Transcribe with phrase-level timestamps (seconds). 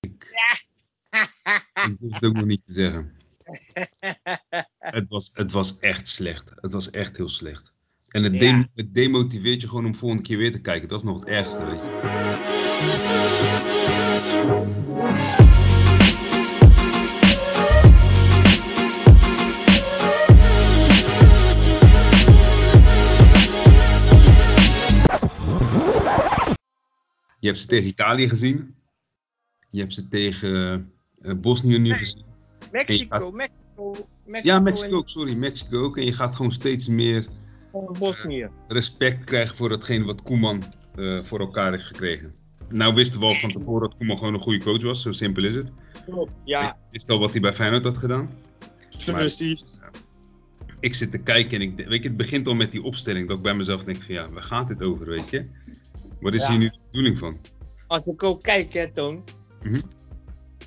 [0.00, 0.26] Ik,
[2.00, 3.12] durf het ook nog niet te zeggen.
[4.78, 6.52] Het was, het was echt slecht.
[6.60, 7.72] Het was echt heel slecht.
[8.08, 8.38] En het, Ja.
[8.38, 10.88] dem- het demotiveert je gewoon om volgende keer weer te kijken.
[10.88, 11.98] Dat is nog het ergste, weet je.
[27.38, 28.74] Je hebt ze tegen Italië gezien.
[29.70, 30.92] Je hebt ze tegen
[31.22, 31.92] eh, Bosnië nu Nee.
[31.94, 32.24] gezien.
[32.72, 33.90] Mexico, Mexico,
[34.26, 34.54] Mexico.
[34.54, 35.34] Ja, Mexico ook, sorry.
[35.36, 35.96] Mexico ook.
[35.98, 37.26] En je gaat gewoon steeds meer
[37.98, 38.48] Bosnië.
[38.68, 40.62] respect krijgen voor datgene wat Koeman
[40.96, 42.34] eh, voor elkaar heeft gekregen.
[42.68, 45.02] Nou wisten we al van tevoren dat Koeman gewoon een goede coach was.
[45.02, 45.72] Zo simpel is het.
[46.04, 48.30] Klopt, Ja, Ik wist al wat hij bij Feyenoord had gedaan.
[49.04, 49.82] precies.
[50.80, 53.28] Ik zit te kijken en ik, weet je, het begint al met die opstelling.
[53.28, 55.46] Dat ik bij mezelf denk van ja, waar gaat dit over, weet je?
[56.20, 56.50] Wat is Ja.
[56.50, 57.38] hier nu de bedoeling van?
[57.86, 59.24] Als ik ook kijk, hè, Toon.
[59.62, 59.80] Mhm.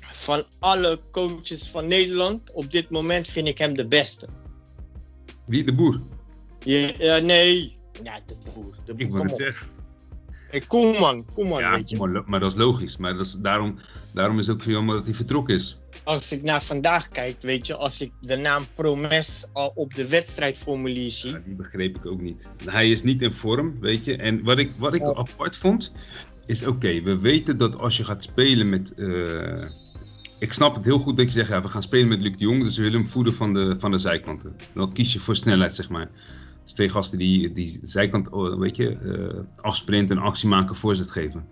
[0.00, 4.28] Van alle coaches van Nederland, op dit moment vind ik hem de beste.
[5.46, 6.00] Wie de boer?
[6.58, 7.76] Je, ja, nee.
[8.02, 8.74] Ja, de boer.
[8.84, 9.06] De Ik boer.
[9.06, 9.66] wil Kom het zeggen.
[10.50, 11.96] Hey, Koeman, Koeman, Ja, weet je.
[11.96, 12.96] maar, maar dat is logisch.
[12.96, 13.78] Maar dat is, daarom,
[14.12, 15.78] daarom is het ook zo jammer dat hij vertrokken is.
[16.04, 20.08] Als ik naar vandaag kijk, weet je, als ik de naam Promes al op de
[20.08, 21.30] wedstrijdformulier zie.
[21.30, 22.46] Ja, die begreep ik ook niet.
[22.64, 24.16] Hij is niet in vorm, weet je.
[24.16, 25.12] En wat ik, wat ik Ja.
[25.14, 25.92] apart vond,
[26.46, 28.94] is oké, we weten dat als je gaat spelen met...
[28.94, 29.64] eh,
[30.38, 32.38] ik snap het heel goed dat je zegt, ja, we gaan spelen met Luc de
[32.38, 34.56] Jong, dus we willen hem voeden van de, van de zijkanten.
[34.74, 36.10] Dan kies je voor snelheid, zeg maar.
[36.62, 41.46] Dus twee gasten die, die zijkant, oh, weet je, eh afsprinten, actie maken, voorzet geven.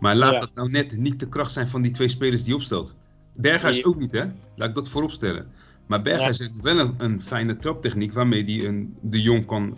[0.00, 0.38] Maar laat Ja.
[0.40, 2.94] dat nou net niet de kracht zijn van die twee spelers die opstelt.
[3.36, 3.84] Berghuis Nee.
[3.84, 4.24] ook niet, hè?
[4.56, 5.46] Laat ik dat voorop stellen.
[5.86, 9.76] Maar Berghuis heeft wel een, een fijne traptechniek waarmee hij een, de Jong kan,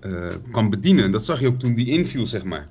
[0.00, 1.10] eh, kan bedienen.
[1.10, 2.66] Dat zag je ook toen die inviel, zeg maar.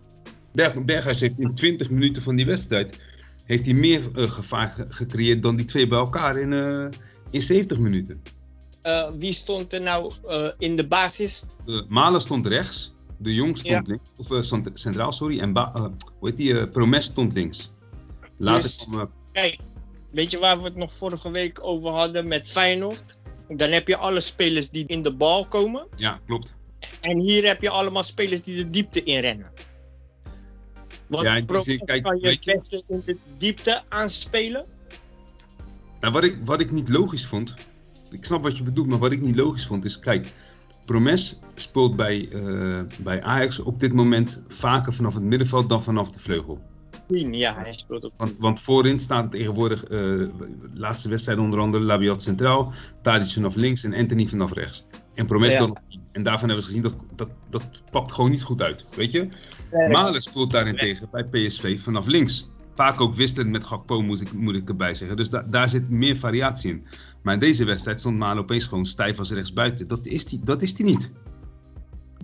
[0.56, 3.00] Berg, Berghuis heeft in 20 minuten van die wedstrijd
[3.45, 7.00] heeft hij meer eh, gevaar ge- gecreëerd dan die twee bij elkaar in, eh,
[7.31, 8.22] in 70 minuten.
[8.81, 10.14] Eh, wie stond er nou
[10.58, 11.44] in de basis?
[11.88, 13.94] Malen stond rechts, de Jong stond Ja.
[13.94, 17.71] links, of cent- centraal, sorry, en hoe heet die, Promes stond links.
[18.38, 19.58] Later Dus- kwam Kijk,
[20.11, 23.17] weet je waar we het nog vorige week over hadden met Feyenoord?
[23.48, 25.88] Dan heb je alle spelers die in de bal komen.
[25.95, 26.54] ja, klopt.
[27.02, 29.52] En hier heb je allemaal spelers die de diepte inrennen.
[31.08, 34.66] Want Ja, zin, kijk, kan je het beste in de diepte aanspelen.
[35.99, 37.54] Nou, wat, ik, wat ik niet logisch vond,
[38.10, 40.33] ik snap wat je bedoelt, maar wat ik niet logisch vond is, kijk,
[40.86, 46.11] Promes speelt bij, eh, bij Ajax op dit moment vaker vanaf het middenveld dan vanaf
[46.11, 46.60] de vleugel.
[47.08, 50.30] Ja, hij speelt op Want, want voorin staat tegenwoordig, de
[50.73, 54.86] laatste wedstrijd onder andere, Labiat centraal, Tadic vanaf links en Anthony vanaf rechts.
[55.15, 55.59] En Promes Ja.
[55.59, 56.02] dan nog tien.
[56.11, 59.27] En daarvan hebben ze gezien dat, dat dat pakt gewoon niet goed uit, weet je.
[59.92, 62.49] Malen speelt daarentegen bij PSV vanaf links.
[62.76, 65.17] Vaak ook wisselend met Gakpo, moet ik, moet ik erbij zeggen.
[65.17, 66.86] Dus da- daar zit meer variatie in.
[67.23, 69.87] Maar in deze wedstrijd stond Malen opeens gewoon stijf als rechtsbuiten.
[69.87, 71.11] Dat is die, dat is die niet.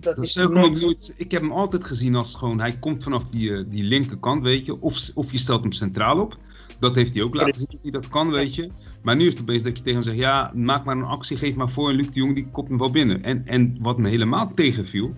[0.00, 3.28] dat Dat is ook nooit, ik heb hem altijd gezien als gewoon, hij komt vanaf
[3.28, 4.80] die, eh, die linkerkant, weet je.
[4.80, 6.38] Of, of je stelt hem centraal op.
[6.82, 8.68] Dat heeft hij ook laten zien dat hij dat kan, weet je.
[9.02, 11.36] Maar nu is het opeens dat je tegen hem zegt, ja, maak maar een actie,
[11.36, 11.88] geef maar voor.
[11.90, 13.22] En Luc de Jong, die kopt hem wel binnen.
[13.22, 15.14] En, en wat me helemaal tegenviel,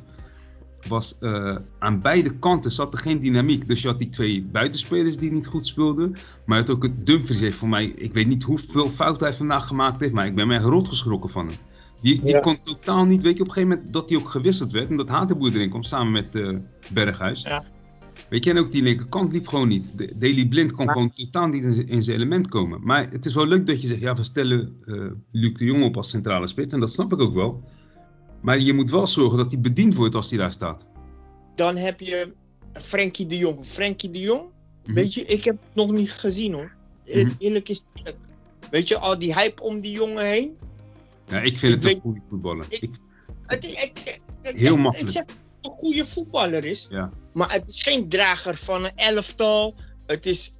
[0.89, 3.69] was eh, aan beide kanten zat er geen dynamiek.
[3.69, 6.13] Dus je had die twee buitenspelers die niet goed speelden.
[6.47, 9.37] Maar je had ook het Dumfries heeft voor mij, ik weet niet hoeveel fouten hij
[9.37, 11.57] vandaag gemaakt heeft, maar ik ben mij rot geschrokken van hem.
[12.01, 12.41] Die, die Ja.
[12.41, 14.91] kon totaal niet, weet je, op een gegeven moment dat hij ook gewisseld werd.
[14.91, 16.49] Omdat Hatenboer erin kwam, samen met eh,
[16.93, 17.43] Berghuis.
[17.43, 17.65] Ja.
[18.35, 19.91] Weet je, en ook die linkerkant liep gewoon niet.
[19.97, 22.81] De, Daley Blind kon gewoon totaal niet in, zijn- in zijn element komen.
[22.83, 24.95] Maar het is wel leuk dat je zegt, ja, we stellen eh
[25.31, 26.75] Luc de Jong op als centrale spits.
[26.75, 27.63] En dat snap ik ook wel.
[28.41, 30.87] Maar je moet wel zorgen dat hij bediend wordt als hij daar staat.
[31.55, 32.33] Dan heb je
[32.73, 33.65] Frenkie de Jong.
[33.67, 34.43] Frenkie de Jong,
[34.85, 34.95] Mhm.
[34.95, 36.73] weet je, ik heb het nog niet gezien hoor.
[37.07, 37.31] Mhm.
[37.39, 38.17] Eerlijk is het.
[38.71, 40.57] Weet je, al die hype om die jongen heen.
[41.29, 42.67] Ja, ik vind Ik het een weet- goede voetballer.
[42.69, 42.91] Ik- Ik,
[43.47, 45.11] Het, Heel makkelijk.
[45.11, 45.25] Zeg
[45.65, 46.87] een goede voetballer is.
[46.91, 47.11] ja.
[47.33, 49.75] Maar het is geen drager van een elftal.
[50.07, 50.59] Het is.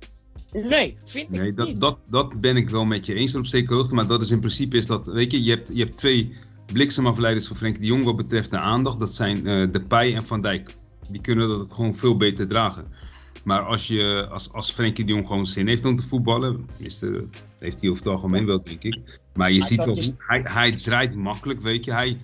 [0.53, 1.81] Nee, vind ik dat, niet.
[1.81, 3.95] dat, dat ben ik wel met je eens op zekere hoogte.
[3.95, 6.33] Maar dat is in principe is dat, weet je, je hebt, je hebt twee
[6.73, 8.99] bliksemafleiders voor Frenkie de Jong wat betreft de aandacht.
[8.99, 10.75] Dat zijn eh Depay en Van Dijk.
[11.09, 12.87] Die kunnen dat gewoon veel beter dragen.
[13.45, 16.99] Maar als, je, als, als Frenkie de Jong gewoon zin heeft om te voetballen, is
[16.99, 17.27] de,
[17.59, 18.99] heeft hij over het algemeen wel, denk ik.
[19.35, 21.93] Maar je Maar ziet wel, is- hij, hij draait makkelijk, weet je.
[21.93, 22.19] Hij,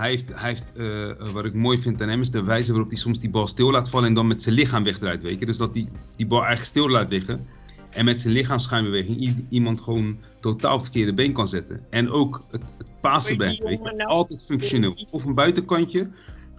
[0.00, 2.90] hij heeft, hij heeft eh, wat ik mooi vind aan hem, is de wijze waarop
[2.90, 5.46] hij soms die bal stil laat vallen en dan met zijn lichaam wegdraait, weet je.
[5.46, 7.46] Dus dat hij die bal eigenlijk stil laat liggen.
[7.90, 11.86] En met zijn lichaamsschuimbeweging i- iemand gewoon totaal op het verkeerde been kan zetten.
[11.90, 15.06] En ook het, het pasen Weet die je, nou- altijd functioneel.
[15.10, 16.10] Of een buitenkantje,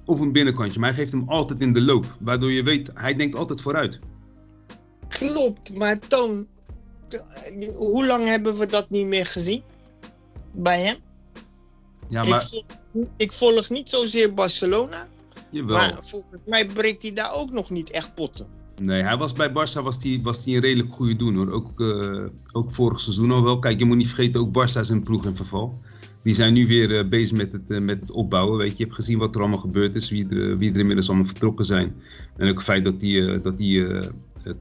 [0.05, 0.79] of een binnenkantje.
[0.79, 2.15] Maar hij geeft hem altijd in de loop.
[2.19, 3.99] Waardoor je weet, hij denkt altijd vooruit.
[5.07, 6.47] klopt, maar Toon,
[7.77, 9.61] hoe lang hebben we dat niet meer gezien
[10.53, 10.95] bij hem?
[12.09, 12.49] Ja, maar...
[12.51, 12.63] ik,
[13.17, 15.07] ik volg niet zozeer Barcelona,
[15.49, 15.75] Jawel.
[15.75, 18.47] maar volgens mij breekt hij daar ook nog niet echt potten.
[18.81, 21.51] Nee, hij was bij Barça was die, was die een redelijk goede doen hoor.
[21.51, 23.59] Ook, eh, ook vorig seizoen al wel.
[23.59, 25.79] Kijk, je moet niet vergeten, ook Barça is een ploeg in verval.
[26.23, 28.57] Die zijn nu weer eh, bezig met het, eh, met het opbouwen.
[28.57, 31.07] Weet je, je hebt gezien wat er allemaal gebeurd is, wie er, wie er inmiddels
[31.07, 31.95] allemaal vertrokken zijn.
[32.37, 33.87] En ook het feit dat die, dat die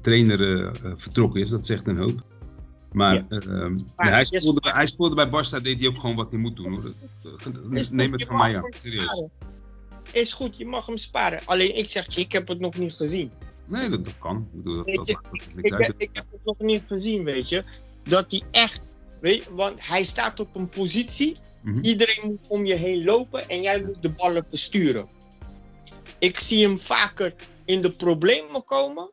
[0.00, 2.23] trainer vertrokken is, dat zegt een hoop.
[2.92, 3.26] Maar Ja.
[3.28, 6.31] eh, ehm, Maar hij, speelde, bij- hij speelde bij Barça, deed hij ook gewoon wat
[6.31, 6.92] hij moet doen hoor.
[7.72, 9.22] Is Neem het van mij aan, serieus.
[10.12, 11.40] Is goed, je mag hem sparen.
[11.44, 13.31] Alleen ik zeg, ik heb het nog niet gezien.
[13.66, 14.37] Nee, dat, dat kan.
[14.52, 15.16] Ik bedoel, dat, Ik,
[15.62, 17.64] heb- ik heb het nog niet gezien, weet je.
[18.04, 18.81] Dat hij echt,
[19.20, 21.36] weet je, want hij staat op een positie.
[21.62, 21.78] Mhm.
[21.82, 25.08] Iedereen moet om je heen lopen en jij moet de ballen besturen.
[26.19, 27.34] Ik zie hem vaker
[27.64, 29.10] in de problemen komen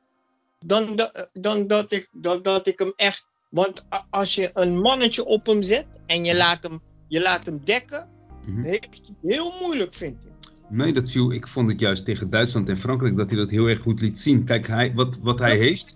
[0.66, 3.26] dan, da- dan dat, ik, dat, dat ik hem echt.
[3.50, 7.62] Want als je een mannetje op hem zet en je laat hem, je laat hem
[7.64, 8.10] dekken,
[8.64, 10.32] heeft hij heel moeilijk, vind ik.
[10.70, 11.32] Nee, dat viel.
[11.32, 14.20] Ik vond het juist tegen Duitsland en Frankrijk dat hij dat heel erg goed liet
[14.20, 14.44] zien.
[14.44, 15.94] Kijk, hij, wat, wat hij heeft,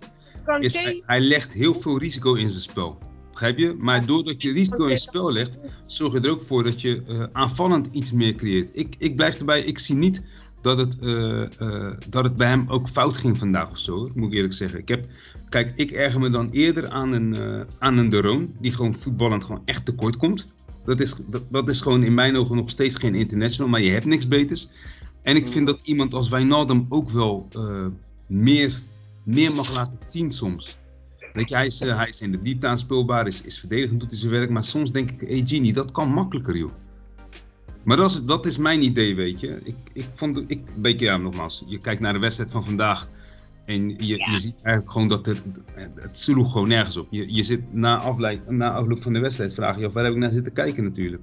[0.60, 2.98] is hij, hij legt heel veel risico in zijn spel.
[3.30, 3.74] Begrijp je?
[3.78, 7.02] Maar doordat je risico in je spel legt, zorg je er ook voor dat je
[7.08, 8.70] eh, aanvallend iets meer creëert.
[8.72, 10.22] Ik, ik blijf erbij, ik zie niet
[10.62, 14.28] dat het, eh, eh, dat het bij hem ook fout ging vandaag of zo, moet
[14.28, 14.78] ik eerlijk zeggen.
[14.78, 15.06] Ik heb,
[15.48, 18.94] kijk, ik erger me dan eerder aan een, eh aan een De Roon, die gewoon
[18.94, 20.46] voetballend gewoon echt tekort komt.
[20.84, 23.90] Dat is, dat, dat is gewoon in mijn ogen nog steeds geen international, maar je
[23.90, 24.68] hebt niks beters.
[25.22, 27.48] En ik vind dat iemand als Wijnaldum ook wel
[28.26, 28.82] meer,
[29.24, 30.78] meer mag laten zien soms.
[31.32, 34.18] Weet je, hij is, hij is in de diepte aanspeelbaar, is, is verdedigend, doet hij
[34.18, 34.50] zijn werk.
[34.50, 36.72] Maar soms denk ik, hey Genie, dat kan makkelijker, joh.
[37.84, 39.60] Maar dat is, dat is mijn idee, weet je.
[39.64, 42.64] Ik, ik vond, het- ik, een beetje, ja, nogmaals, je kijkt naar de wedstrijd van
[42.64, 43.08] vandaag.
[43.64, 45.42] En je, je ziet eigenlijk gewoon dat het,
[45.94, 47.06] het sloeg gewoon nergens op.
[47.10, 50.12] Je, je zit na, afleid, na afloop van de wedstrijd, vraag je af, waar heb
[50.12, 51.22] ik naar zitten kijken natuurlijk.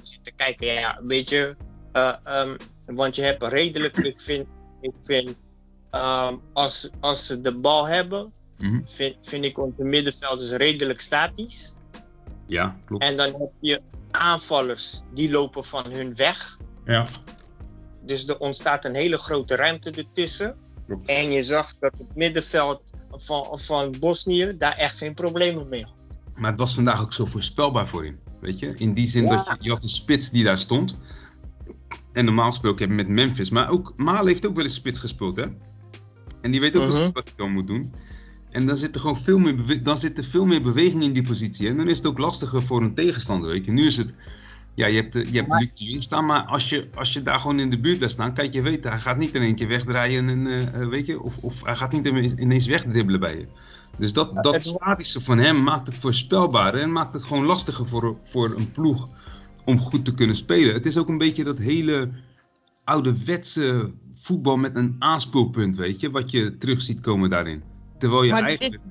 [0.00, 0.66] zitten kijken.
[0.66, 1.56] Ja, weet je,
[1.92, 2.56] eh, ehm,
[2.86, 4.46] want je hebt redelijk, ik vind,
[4.80, 5.34] ik vind
[5.90, 8.84] ehm, als, als ze de bal hebben, Mhm.
[8.84, 11.74] vind, vind ik onze middenvelders redelijk statisch.
[12.46, 13.02] Ja, klopt.
[13.04, 13.80] En dan heb je
[14.14, 16.58] aanvallers die lopen van hun weg.
[16.84, 17.06] Ja.
[18.02, 20.56] Dus er ontstaat een hele grote ruimte ertussen.
[20.86, 21.08] Klopt.
[21.08, 25.94] En je zag dat het middenveld van, van Bosnië daar echt geen problemen mee had.
[26.34, 28.20] Maar het was vandaag ook zo voorspelbaar voor hem.
[28.40, 28.74] Weet je?
[28.76, 29.28] In die zin Ja.
[29.36, 30.94] dat je, je had een spits die daar stond.
[32.12, 33.50] En normaal gesproken heb je met Memphis.
[33.50, 35.46] Maar ook Malen heeft ook wel eens spits gespeeld, hè?
[36.40, 36.90] En die weet ook Mhm.
[36.90, 37.94] precies wat hij dan moet doen.
[38.54, 41.22] En dan zit er gewoon veel meer, dan zit er veel meer beweging in die
[41.22, 41.68] positie.
[41.68, 43.72] En dan is het ook lastiger voor een tegenstander, weet je.
[43.72, 44.14] Nu is het...
[44.74, 47.22] Ja, je hebt, eh, je hebt Luc de Jong staan, maar als je, als je
[47.22, 49.54] daar gewoon in de buurt blijft staan, kijk, je weet, hij gaat niet in één
[49.54, 52.06] keer wegdraaien en, eh, eh, weet je, of, of hij gaat niet
[52.38, 53.46] ineens- wegdribbelen bij je.
[53.98, 58.16] Dus dat, dat statische van hem maakt het voorspelbaar en maakt het gewoon lastiger voor,
[58.24, 59.08] voor een ploeg
[59.64, 60.74] om goed te kunnen spelen.
[60.74, 62.10] Het is ook een beetje dat hele
[62.84, 67.73] ouderwetse voetbal met een aanspoelpunt, weet je, wat je terug ziet komen daarin.
[68.04, 68.82] Terwijl je Maar eigenlijk...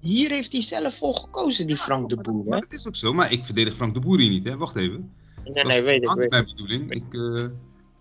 [0.00, 2.44] Hier heeft hij zelf voor gekozen, die Frank de Boer.
[2.44, 4.56] Maar dat is ook zo, maar ik verdedig Frank de Boer hier niet, hè.
[4.56, 5.10] Wacht even.
[5.44, 6.08] Nee, Dat nee, is weet ik.
[6.08, 6.24] niet Weet.
[6.24, 6.30] ik.
[6.30, 6.90] mijn bedoeling.
[6.90, 7.44] Ik, eh,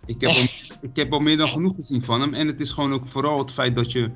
[0.06, 0.44] ik, heb al,
[0.90, 2.34] ik heb al meer dan genoeg gezien van hem.
[2.34, 4.12] En het is gewoon ook vooral het feit dat je...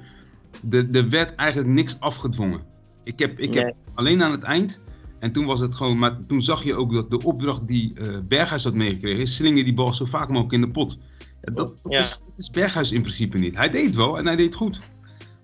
[0.61, 2.61] De, er werd eigenlijk niks afgedwongen.
[3.03, 4.81] Ik heb, ik heb alleen aan het eind...
[5.19, 5.97] En toen was het gewoon...
[5.97, 9.21] Maar toen zag je ook dat de opdracht die eh, Berghuis had meegekregen...
[9.21, 10.97] is slinger die bal zo vaak mogelijk in de pot.
[11.41, 11.99] Ja, dat dat Ja.
[11.99, 13.55] is, dat is Berghuis in principe niet.
[13.55, 14.91] Hij deed wel en hij deed goed.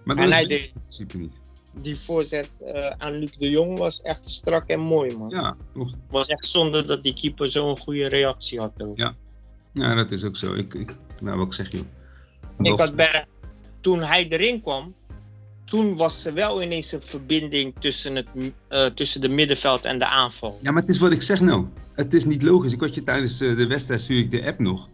[0.04, 1.40] Maar En hij deed- in principe niet.
[1.82, 5.30] Die voorzet eh, aan Luc de Jong was echt strak en mooi, man.
[5.30, 5.96] Ja, klopt.
[6.10, 8.74] was echt zonde dat die keeper zo'n goede reactie had.
[8.84, 8.98] Ook.
[8.98, 9.16] Ja.
[9.74, 10.54] Ja, dat is ook zo.
[10.54, 11.82] Ik, ik, nou, wat ik zeg, joh.
[12.60, 13.26] Ik Dat- had bij,
[13.82, 14.94] toen hij erin kwam,
[15.66, 18.28] toen was er wel ineens een verbinding tussen, het,
[18.68, 20.60] eh, tussen de middenveld en de aanval.
[20.62, 21.66] Ja, maar het is wat ik zeg nou.
[21.96, 22.74] Het is niet logisch.
[22.74, 24.88] Ik had je tijdens eh, de wedstrijd stuur ik de app nog.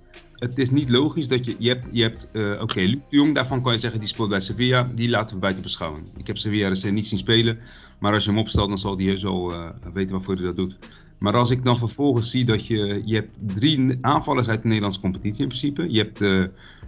[0.49, 1.55] Het is niet logisch dat je...
[1.59, 4.29] Je hebt, je hebt eh, oké, Luc de Jong, daarvan kan je zeggen, die speelt
[4.29, 4.91] bij Sevilla.
[4.95, 6.07] Die laten we buiten beschouwen.
[6.17, 7.59] Ik heb Sevilla recent niet zien spelen.
[7.99, 10.55] Maar als je hem opstelt, dan zal hij heus wel eh, weten waarvoor hij dat
[10.55, 10.77] doet.
[11.17, 13.01] Maar als ik dan vervolgens zie dat je...
[13.05, 15.91] Je hebt drie aanvallers uit de Nederlandse competitie in principe.
[15.91, 16.43] Je hebt eh,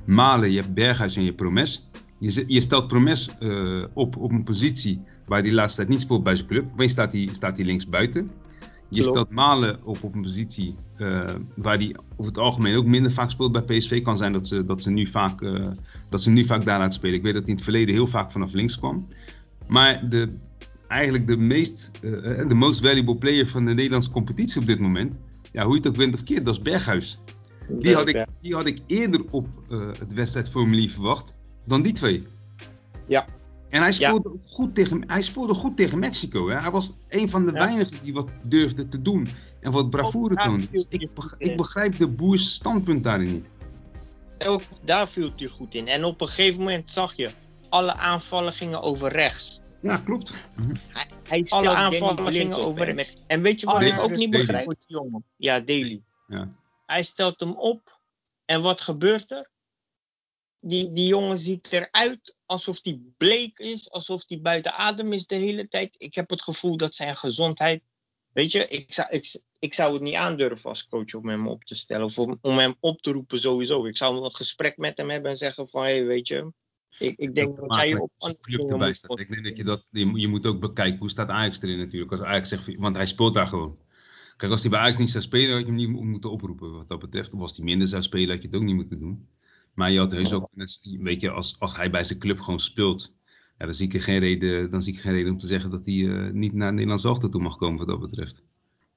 [0.05, 1.87] Malen, je hebt Berghuis en je hebt Promes.
[2.17, 3.29] Je, je stelt Promes
[3.93, 6.65] op op een positie waar hij de laatste tijd niet speelt bij zijn club.
[6.73, 8.31] Opeens staat hij, staat hij links buiten.
[8.89, 9.17] Je Klopt.
[9.17, 11.25] stelt Malen op op een positie eh,
[11.55, 14.01] waar hij over het algemeen ook minder vaak speelt bij PSV.
[14.01, 15.67] Kan zijn dat ze, dat ze, nu, vaak, eh,
[16.09, 17.15] dat ze nu vaak daar laten spelen.
[17.15, 19.07] Ik weet dat hij in het verleden heel vaak vanaf links kwam.
[19.67, 20.37] Maar de,
[20.87, 25.15] eigenlijk de meest, eh, de most valuable player van de Nederlandse competitie op dit moment.
[25.51, 27.19] Ja, hoe je het ook wint of keert, dat is Berghuis.
[27.79, 29.47] Die had ik, die had ik eerder op
[29.99, 32.23] het wedstrijdformulier verwacht dan die twee.
[33.07, 33.25] Ja.
[33.69, 36.49] En hij speelde, goed, tegen, hij speelde goed tegen Mexico.
[36.49, 36.59] Hè?
[36.59, 39.27] Hij was een van de weinigen die wat durfde te doen.
[39.61, 40.67] En wat bravoure toonde.
[40.71, 43.49] Dus ik, ik begrijp de boers standpunt daarin niet.
[44.47, 45.87] Ook daar viel hij goed in.
[45.87, 47.29] En op een gegeven moment zag je,
[47.69, 49.61] alle aanvallen gingen over rechts.
[49.81, 50.33] Ja, klopt.
[50.87, 53.15] Hij, hij alle aanvallen gingen over rechts.
[53.27, 54.73] En weet je wat ik ook niet begrijp?
[55.37, 56.01] Ja, Daily.
[56.27, 56.49] Ja.
[56.85, 57.99] Hij stelt hem op.
[58.45, 59.49] En wat gebeurt er?
[60.59, 65.35] Die, die jongen ziet eruit alsof hij bleek is, alsof hij buiten adem is de
[65.35, 65.95] hele tijd.
[65.97, 67.83] Ik heb het gevoel dat zijn gezondheid.
[68.33, 71.63] Weet je, ik zou, ik, ik zou het niet aandurven als coach om hem op
[71.63, 72.05] te stellen.
[72.05, 73.85] Of om, om hem op te roepen sowieso.
[73.85, 76.51] Ik zou een gesprek met hem hebben en zeggen van, hé, hey, weet je,
[76.99, 79.19] ik, ik denk dat, jij je op een club erbij staat.
[79.19, 82.11] Ik denk dat je dat, je, moet ook bekijken, hoe staat Ajax erin natuurlijk.
[82.11, 83.77] Als Ajax zegt, want hij speelt daar gewoon.
[84.37, 86.71] Kijk, als hij bij Ajax niet zou spelen, had je hem niet moeten oproepen.
[86.71, 88.99] Wat dat betreft, of als hij minder zou spelen, had je het ook niet moeten
[88.99, 89.27] doen.
[89.77, 90.49] Maar je had heus ook,
[90.81, 93.13] weet je, als, als hij bij zijn club gewoon speelt,
[93.57, 95.69] ja, dan, zie ik er geen reden, dan zie ik geen reden om te zeggen
[95.69, 98.43] dat hij uh, niet naar Nederland zelf toe mag komen wat dat betreft.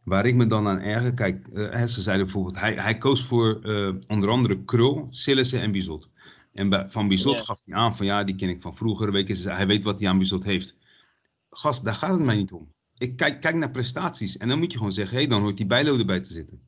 [0.04, 3.60] Waar ik me dan aan erger, kijk, uh, ze zeiden bijvoorbeeld, hij, hij koos voor
[3.62, 6.08] uh, onder andere Krul, Sillissen en Bizot.
[6.52, 9.28] En bij, van Bizot gaf hij aan van ja, die ken ik van vroeger, weet
[9.28, 10.76] je, hij weet wat hij aan Bizot heeft.
[11.50, 12.72] Gast, daar gaat het mij niet om.
[12.98, 15.56] Ik kijk, kijk naar prestaties en dan moet je gewoon zeggen, hé, hey, dan hoort
[15.56, 16.60] die bijlo erbij te zitten.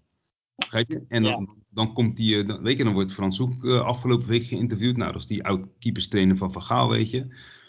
[1.08, 4.28] En dan, dan komt die, eh, dan, weet je, dan wordt Frans Hoek uh, afgelopen
[4.28, 4.96] week geïnterviewd.
[4.96, 7.26] Nou, dat is die oud keeperstrainer van Van Gaal, weet je.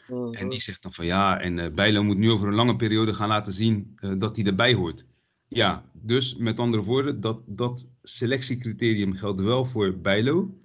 [0.07, 0.33] Mhm.
[0.33, 3.13] En die zegt dan van ja, en uh, Bijlo moet nu over een lange periode
[3.13, 5.05] gaan laten zien dat hij erbij hoort.
[5.47, 10.57] Ja, dus met andere woorden, dat, dat selectiecriterium geldt wel voor Bijlo.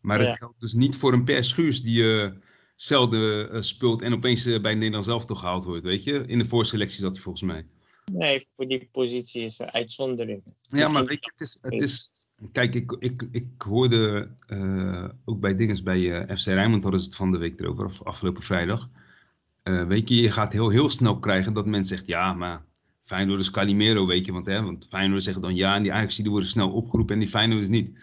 [0.00, 2.30] Maar het geldt dus niet voor een Per Schuurs die
[2.74, 6.24] zelden speelt en opeens bij Nederland zelf toch gehaald wordt, weet je.
[6.26, 7.66] In de voorselectie zat hij volgens mij.
[8.12, 10.42] Nee, voor die positie is een uitzondering.
[10.60, 12.10] Ja, maar weet je, het is, het is
[12.52, 17.06] kijk, ik, ik, ik hoorde uh, ook bij dinges bij uh, FC Rijnmond hadden ze
[17.06, 18.88] het van de week erover, afgelopen vrijdag.
[19.64, 22.64] Uh, weet je, je gaat heel, heel snel krijgen dat mensen zegt, ja, maar
[23.02, 26.16] Feyenoord is Calimero, weet je, want, hè, want Feyenoord zeggen dan ja en die Ajax
[26.16, 27.98] die worden snel opgeroepen en die Feyenoord is niet.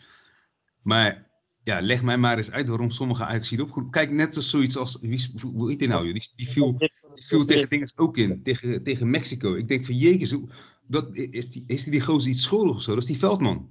[0.81, 1.27] Maar
[1.63, 3.91] ja, leg mij maar eens uit waarom sommige Ajax opgeroepen.
[3.91, 6.77] Kijk, net als zoiets als, wie, hoe heet die nou, die, die viel
[7.13, 8.43] viel tegen dingen ook in.
[8.43, 9.55] Tegen, tegen Mexico.
[9.55, 10.39] Ik denk van jezus,
[10.87, 12.93] dat, is, die, is die, die gozer iets schuldig of zo?
[12.93, 13.69] Dat is die Veldman.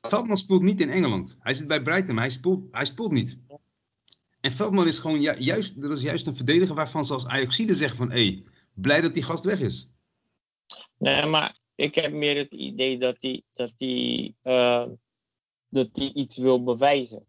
[0.00, 1.36] Veldman speelt niet in Engeland.
[1.40, 3.38] Hij zit bij Brighton, maar hij speelt, hij speelt niet.
[4.40, 8.10] En Veldman is gewoon juist, dat is juist een verdediger waarvan zelfs Ajaxide zeggen van
[8.10, 9.88] hé, hey, blij dat die gast weg is.
[10.98, 14.86] Nee, maar ik heb meer het idee dat hij dat die, uh,
[15.68, 17.26] dat die iets wil bewijzen.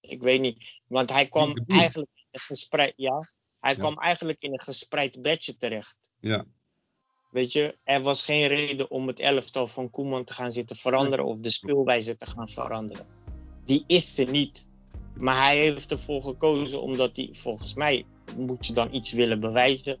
[0.00, 3.18] Ik weet niet, want hij kwam eigenlijk gesprek, ja,
[3.60, 6.10] hij kwam eigenlijk in een gespreid bedje terecht.
[6.20, 6.44] Ja.
[7.30, 11.24] Weet je, er was geen reden om het elftal van Koeman te gaan zitten veranderen
[11.24, 13.06] of de speelwijze te gaan veranderen.
[13.64, 14.68] Die is er niet.
[15.14, 18.04] Maar hij heeft ervoor gekozen omdat hij, volgens mij,
[18.36, 19.98] moet je dan iets willen bewijzen.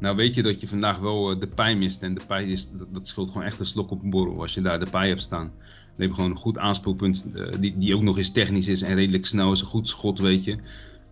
[0.00, 2.02] Nou weet je dat je vandaag wel eh, de pij mist.
[2.02, 4.60] En de pij is, dat, scheelt gewoon echt een slok op een borrel als je
[4.60, 5.52] daar de pij hebt staan.
[5.56, 8.82] Dan heb je gewoon een goed aanspoelpunt uh, die, die ook nog eens technisch is
[8.82, 9.60] en redelijk snel is.
[9.60, 10.58] Een goed schot, weet je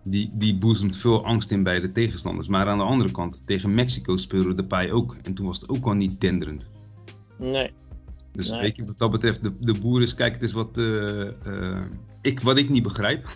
[0.03, 2.47] die, die boezemt veel angst in bij de tegenstanders.
[2.47, 5.15] Maar aan de andere kant, tegen Mexico speelde de paai ook.
[5.23, 6.69] En toen was het ook al niet denderend.
[7.37, 7.71] Nee.
[8.31, 11.27] Dus weet je, wat dat betreft, de, de boer is, kijk, het is wat, uh,
[11.47, 11.81] uh,
[12.21, 13.27] ik, wat ik niet begrijp.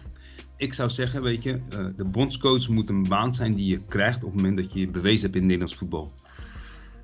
[0.58, 4.24] Ik zou zeggen, weet je, uh, de bondscoach moet een baan zijn die je krijgt
[4.24, 6.12] op het moment dat je je bewezen hebt in Nederlands voetbal.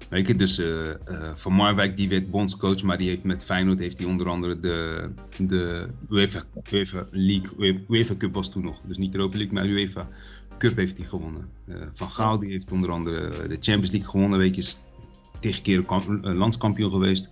[0.10, 3.80] Weet je, dus uh, uh, Van Marwijk die werd bondscoach, maar die heeft met Feyenoord
[3.80, 8.98] heeft hij onder andere de, de UEFA, UEFA League, UEFA Cup was toen nog, dus
[8.98, 10.10] niet Europa League, maar UEFA
[10.58, 11.50] Cup heeft hij gewonnen.
[11.66, 14.74] Uh, Van Gaal die heeft onder andere de Champions League gewonnen, weet je,
[15.40, 15.84] tegen keer
[16.22, 17.30] landskampioen geweest.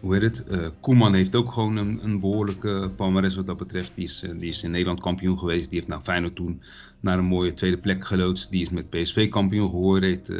[0.00, 0.44] Hoe heet het?
[0.80, 3.94] Koeman heeft ook gewoon een, een behoorlijke palmarès wat dat betreft.
[3.94, 5.70] Die is, die is in Nederland kampioen geweest.
[5.70, 6.62] Die heeft nou Feyenoord toen
[7.00, 8.50] naar een mooie tweede plek geloodst.
[8.50, 10.08] Die is met PSV kampioen geworden.
[10.08, 10.32] Heeft,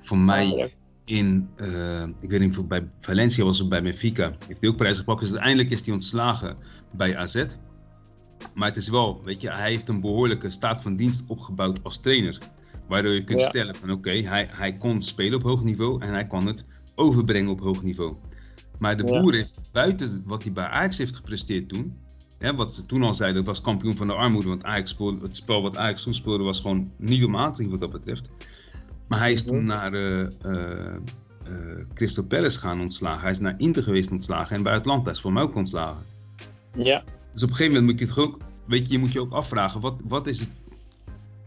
[0.00, 0.70] voor mij
[1.06, 4.32] in, uh, ik weet niet, bij Valencia was het bij Benfica.
[4.46, 5.20] Heeft hij ook prijs gepakt.
[5.20, 6.56] Dus uiteindelijk is hij ontslagen
[6.92, 7.44] bij AZ.
[8.54, 12.00] Maar het is wel, weet je, hij heeft een behoorlijke staat van dienst opgebouwd als
[12.00, 12.38] trainer.
[12.88, 16.24] Waardoor je kunt stellen van oké, hij, hij kon spelen op hoog niveau en hij
[16.24, 16.64] kan het
[16.96, 18.16] overbrengen op hoog niveau.
[18.78, 21.96] Maar de boer heeft buiten wat hij bij Ajax heeft gepresteerd toen,
[22.38, 25.20] hè, wat ze toen al zeiden, dat was kampioen van de armoede, want Ajax speelde,
[25.22, 27.92] het spel wat Ajax toen speelde was gewoon niet om aan te zien wat dat
[27.92, 28.28] betreft.
[29.08, 29.66] Maar hij is toen mhm.
[29.66, 30.96] naar uh, uh,
[31.94, 33.20] Crystal Palace gaan ontslagen.
[33.20, 36.02] Hij is naar Inter geweest ontslagen en bij Atlanta is voor mij ook ontslagen.
[36.76, 37.04] Ja.
[37.32, 39.32] Dus op een gegeven moment moet je het ook, weet je, je moet je ook
[39.32, 40.56] afvragen, wat, wat is het,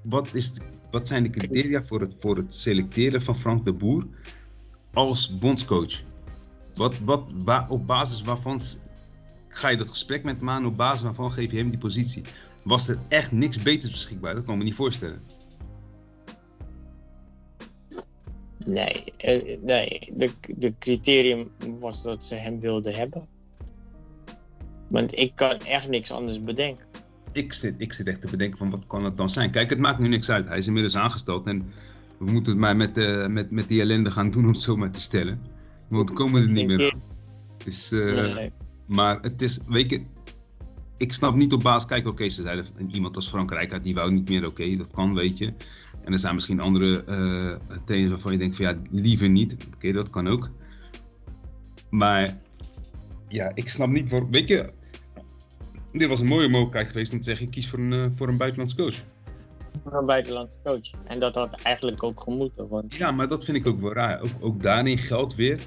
[0.04, 0.54] wat, is
[0.92, 4.08] wat zijn de criteria voor het, voor het selecteren van Frank de Boer
[4.94, 6.02] als bondscoach?
[6.74, 8.62] Wat, wat, waar, op basis waarvan
[9.48, 12.24] ga je dat gesprek met hem aan, op basis waarvan geef je hem die positie?
[12.64, 14.34] was er echt niks beters beschikbaar.
[14.34, 15.22] Dat kan ik me niet voorstellen.
[18.66, 20.14] Nee, eh, nee.
[20.16, 23.28] De, de criterium was dat ze hem wilden hebben.
[24.88, 26.88] Want ik kan echt niks anders bedenken.
[27.32, 29.52] Ik zit, ik zit echt te bedenken van wat kan het dan zijn.
[29.52, 30.48] Kijk, het maakt nu niks uit.
[30.48, 31.74] Hij is inmiddels aangesteld en
[32.20, 34.76] we moeten het maar met, uh, met, met die ellende gaan doen om het zo
[34.76, 35.42] maar te stellen.
[35.90, 37.02] Want we komen er niet meer aan.
[37.64, 38.52] Dus, uh, nee.
[38.88, 40.06] Maar het is, weet je,
[40.98, 44.12] ik snap niet op basis, kijk oké, ze zeiden iemand als Frankrijk uit, die wou
[44.12, 45.54] niet meer, oké, dat kan, weet je.
[46.04, 49.92] En er zijn misschien andere uh, trainers waarvan je denkt van ja, liever niet, oké,
[49.92, 50.50] dat kan ook.
[51.90, 52.38] Maar
[53.28, 54.72] ja, ik snap niet waarom, weet je,
[55.92, 58.38] dit was een mooie mogelijkheid geweest om te zeggen, ik kies voor een, voor een
[58.38, 59.04] buitenlandse coach.
[59.92, 60.92] Een buitenlandse coach.
[61.08, 62.68] En dat had eigenlijk ook gemoeten.
[62.68, 62.96] Want...
[62.96, 64.22] Ja, maar dat vind ik ook wel raar.
[64.22, 65.60] Ook, ook daarin geldt weer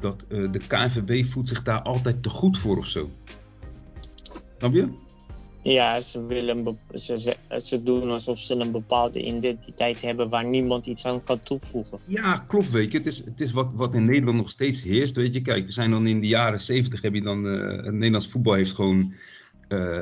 [0.00, 3.10] dat uh, de KNVB voelt zich daar altijd te goed voor of zo.
[4.58, 5.06] Snap je?
[5.62, 10.86] Ja, ze, willen ze, ze, ze, doen alsof ze een bepaalde identiteit hebben waar niemand
[10.86, 11.98] iets aan kan toevoegen.
[12.04, 12.98] Ja, klopt, weet je.
[12.98, 15.40] Het is, het is wat, wat in Nederland nog steeds heerst, weet je.
[15.40, 18.54] Kijk, we zijn dan in de jaren zeventig, heb je dan, uh, het Nederlands voetbal
[18.54, 19.12] heeft gewoon
[19.68, 20.00] uh,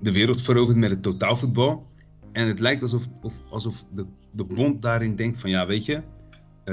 [0.00, 1.86] de wereld veroverd met het totaalvoetbal.
[2.34, 6.02] En het lijkt alsof, of, alsof de, de bond daarin denkt van, ja, weet je,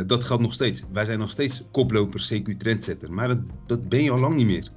[0.06, 0.84] dat geldt nog steeds.
[0.92, 3.14] Wij zijn nog steeds koploper, CQ trendsetter.
[3.14, 4.72] Maar dat, dat ben je al lang niet meer.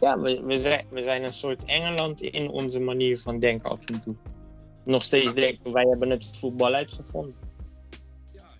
[0.00, 3.84] Ja, we, we, zijn, we zijn een soort Engeland in onze manier van denken af
[3.84, 4.14] en toe.
[4.84, 7.34] Nog steeds denken wij hebben het voetbal uitgevonden.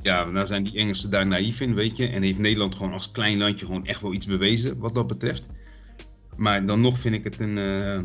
[0.02, 2.06] Ja, nou zijn die Engelsen daar naïef in, weet je.
[2.06, 5.46] En heeft Nederland gewoon als klein landje gewoon echt wel iets bewezen wat dat betreft.
[6.36, 8.02] Maar dan nog vind ik het een, uh,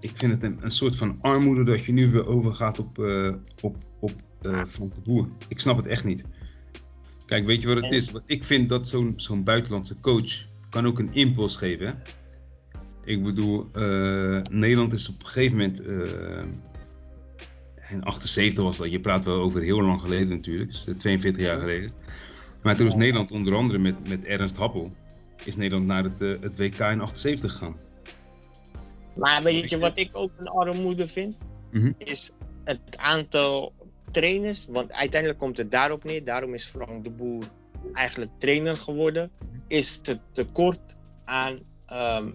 [0.00, 3.34] ik vind het een, een soort van armoede dat je nu weer overgaat op, uh,
[3.62, 4.12] op, op
[4.42, 5.28] uh, Frank de Boer.
[5.48, 6.24] Ik snap het echt niet.
[7.26, 8.12] Kijk, weet je wat het is?
[8.26, 11.86] Ik vind dat zo'n zo'n buitenlandse coach kan ook een impuls geven.
[11.86, 11.92] Hè?
[13.04, 15.80] Ik bedoel, uh, Nederland is op een gegeven moment.
[17.90, 21.60] In 78 was dat, je praat wel over heel lang geleden natuurlijk, dus 42 jaar
[21.60, 21.92] geleden.
[22.62, 24.92] Maar toen is Nederland onder andere met, met Ernst Happel,
[25.44, 27.76] is Nederland naar het, het WK in 78 gegaan.
[29.16, 31.46] Maar weet je wat ik ook een armoede vind?
[31.70, 31.94] Mm -hmm.
[31.98, 32.32] Is
[32.64, 33.72] het aantal
[34.10, 37.44] trainers, want uiteindelijk komt het daarop neer, daarom is Frank de Boer
[37.92, 39.30] eigenlijk trainer geworden,
[39.66, 41.58] is het tekort aan
[41.92, 42.34] um,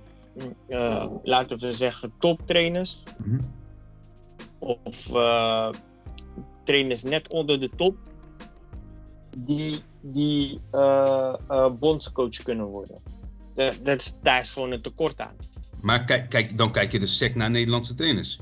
[0.68, 3.04] uh, laten we zeggen, toptrainers.
[3.18, 3.60] Mm -hmm.
[4.84, 5.70] Of uh,
[6.64, 7.98] trainers net onder de top.
[9.38, 13.02] Die, die uh, bondscoach kunnen worden.
[13.54, 15.36] Dat, dat is, daar is gewoon een tekort aan.
[15.82, 18.40] Maar kijk, kijk, dan kijk je dus sec naar Nederlandse trainers.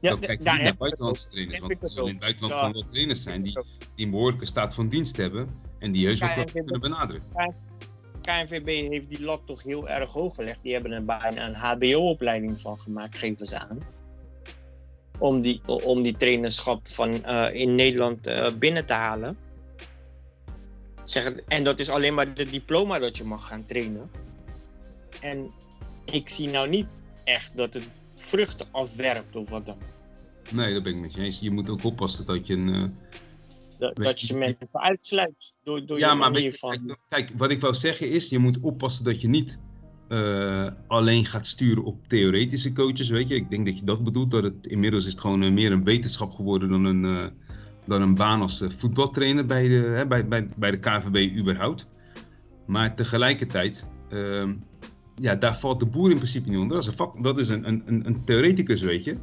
[0.00, 1.58] Ja, dan kijk je niet naar buitenlandse trainers.
[1.58, 3.64] Want er zullen in het buitenland gewoon wel trainers zijn die,
[3.94, 5.48] die een behoorlijke staat van dienst hebben.
[5.78, 7.54] En die heus wel kunnen benadrukken.
[8.26, 10.62] KNVB heeft die lat toch heel erg hoog gelegd.
[10.62, 13.78] Die hebben er bijna een HBO-opleiding van gemaakt, geven ze aan.
[15.18, 19.38] Om die, om die trainerschap van, uh, in Nederland uh, binnen te halen.
[21.04, 24.10] Zeg, en dat is alleen maar de diploma dat je mag gaan trainen.
[25.20, 25.50] En
[26.12, 26.86] ik zie nou niet
[27.24, 29.78] echt dat het vruchten afwerpt of wat dan.
[30.52, 31.38] Nee, dat ben ik met je eens.
[31.38, 32.68] Je moet ook oppassen dat je een.
[32.68, 32.84] Uh
[33.78, 36.70] dat, dat je mensen uitsluit door, door ja, je maar manier je, van...
[36.70, 39.58] Kijk, kijk, wat ik wou zeggen is, je moet oppassen dat je niet
[40.08, 43.34] uh, alleen gaat sturen op theoretische coaches, weet je.
[43.34, 45.84] Ik denk dat je dat bedoelt, dat het inmiddels is het gewoon uh, meer een
[45.84, 47.26] wetenschap geworden dan een, uh,
[47.86, 51.86] dan een baan als voetbaltrainer bij de, hè, bij, bij, bij de KVB überhaupt.
[52.66, 54.54] Maar tegelijkertijd, ehm,
[55.20, 56.76] ja, daar valt de boer in principe niet onder.
[56.76, 59.16] Dat is een, vak, dat is een, een, een theoreticus, weet je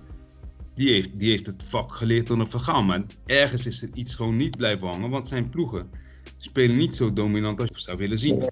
[0.76, 2.86] die heeft, die heeft het vak geleerd door een vergaan.
[2.86, 5.90] Maar ergens is er iets gewoon niet blijven hangen, want zijn ploegen
[6.38, 8.50] spelen niet zo dominant als je zou willen zien.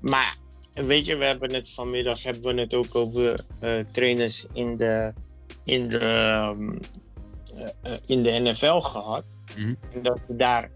[0.00, 0.36] Maar
[0.72, 5.12] weet je, we hebben het vanmiddag hebben we het ook over uh, trainers in de,
[5.64, 6.78] in de, um,
[7.84, 9.24] uh, in de NFL gehad.
[9.56, 9.76] Mm -hmm.
[9.92, 10.70] En dat je daar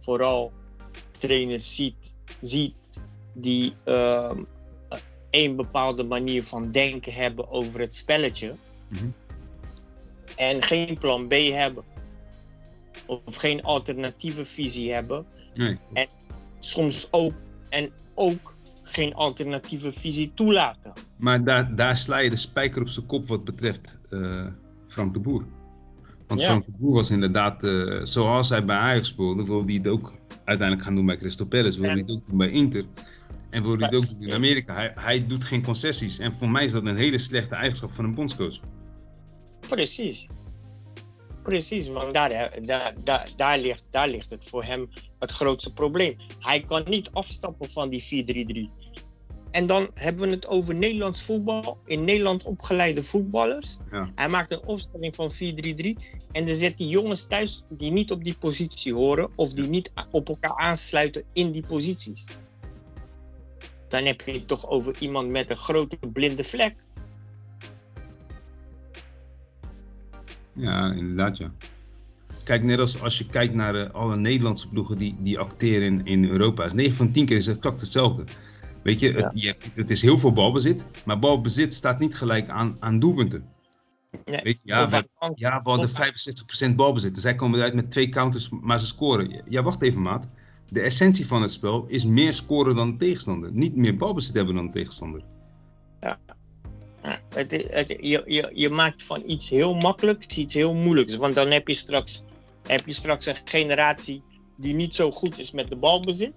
[0.00, 0.52] vooral
[1.18, 2.74] trainers ziet, ziet
[3.40, 4.42] die ehm,
[5.30, 8.54] een bepaalde manier van denken hebben over het spelletje.
[8.88, 9.14] Mm-hmm.
[10.36, 11.84] En geen plan B hebben.
[13.06, 15.26] Of geen alternatieve visie hebben.
[15.54, 15.78] Nee.
[15.92, 16.06] En
[16.58, 17.32] soms ook,
[17.68, 20.92] en ook geen alternatieve visie toelaten.
[21.16, 24.46] Maar daar, daar sla je de spijker op zijn kop wat betreft uh,
[24.88, 25.44] Frank de Boer.
[26.26, 26.46] Want ja.
[26.46, 30.12] Frank de Boer was inderdaad, uh, zoals hij bij Ajax speelde, wilde hij het ook
[30.44, 32.84] uiteindelijk gaan doen bij Crystal Palace, wilde hij het ook doen bij Inter.
[33.50, 34.74] En wil hij ook doen in Amerika.
[34.74, 36.18] Hij, hij doet geen concessies.
[36.18, 38.60] En voor mij is dat een hele slechte eigenschap van een bondscoach.
[39.68, 40.28] Precies.
[41.42, 42.28] Precies, want daar,
[42.60, 46.16] daar, daar, daar, ligt, daar ligt het voor hem het grootste probleem.
[46.38, 48.90] Hij kan niet afstappen van die 4-3-3.
[49.50, 51.78] en dan hebben we het over Nederlands voetbal.
[51.84, 53.76] In Nederland opgeleide voetballers.
[53.90, 54.12] Ja.
[54.14, 55.36] Hij maakt een opstelling van 4-3-3.
[56.32, 59.30] En dan zet die jongens thuis die niet op die positie horen.
[59.36, 62.24] Of die niet op elkaar aansluiten in die posities.
[63.90, 66.74] Dan heb je het toch over iemand met een grote blinde vlek.
[70.52, 71.52] Ja, inderdaad ja.
[72.44, 76.06] Kijk, net als als je kijkt naar eh, alle Nederlandse ploegen die, die acteren in,
[76.06, 76.64] in Europa.
[76.64, 78.24] Is 9 van 10 keer is het exact hetzelfde.
[78.82, 79.16] Weet je, Ja.
[79.16, 80.84] het, je het is heel veel balbezit.
[81.04, 83.44] Maar balbezit staat niet gelijk aan, aan doelpunten.
[84.24, 87.14] Nee, Weet je, ja, we, ja, we hadden 65% balbezit.
[87.14, 89.42] Dus zij komen eruit met twee counters, maar ze scoren.
[89.48, 90.28] Ja, wacht even maat.
[90.70, 93.52] De essentie van het spel is meer scoren dan de tegenstander.
[93.52, 95.22] Niet meer balbezit hebben dan de tegenstander.
[96.00, 96.18] Ja,
[97.34, 101.16] het, het, je, je, je maakt van iets heel makkelijks iets heel moeilijks.
[101.16, 102.22] Want dan heb je straks,
[102.66, 104.22] heb je straks een generatie
[104.56, 106.32] die niet zo goed is met de balbezit.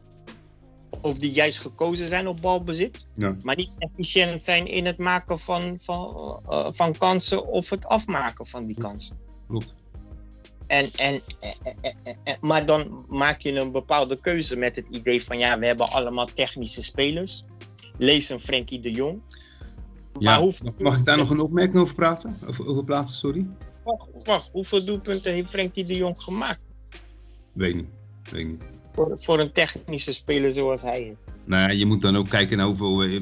[1.01, 3.07] Of die juist gekozen zijn op balbezit.
[3.13, 3.37] Ja.
[3.41, 8.47] Maar niet efficiënt zijn in het maken van, van, eh, van kansen of het afmaken
[8.47, 9.17] van die kansen.
[9.47, 9.73] Klopt.
[10.67, 14.85] En, en, eh, eh, eh, eh, maar dan maak je een bepaalde keuze met het
[14.91, 17.43] idee van ja, we hebben allemaal technische spelers.
[17.97, 19.21] Lees een Frenkie de Jong.
[20.19, 22.37] Ja, hoeveel mag- mag ik daar nog een opmerking over praten?
[22.47, 23.47] Over, over plaatsen, sorry?
[23.83, 26.59] Wacht, wacht, hoeveel doelpunten heeft Frenkie de Jong gemaakt?
[27.53, 27.87] Weet niet.
[28.31, 28.61] Weet niet.
[28.93, 31.33] Voor, voor een technische speler zoals hij is.
[31.45, 33.21] Nou ja, je moet dan ook kijken naar hoeveel.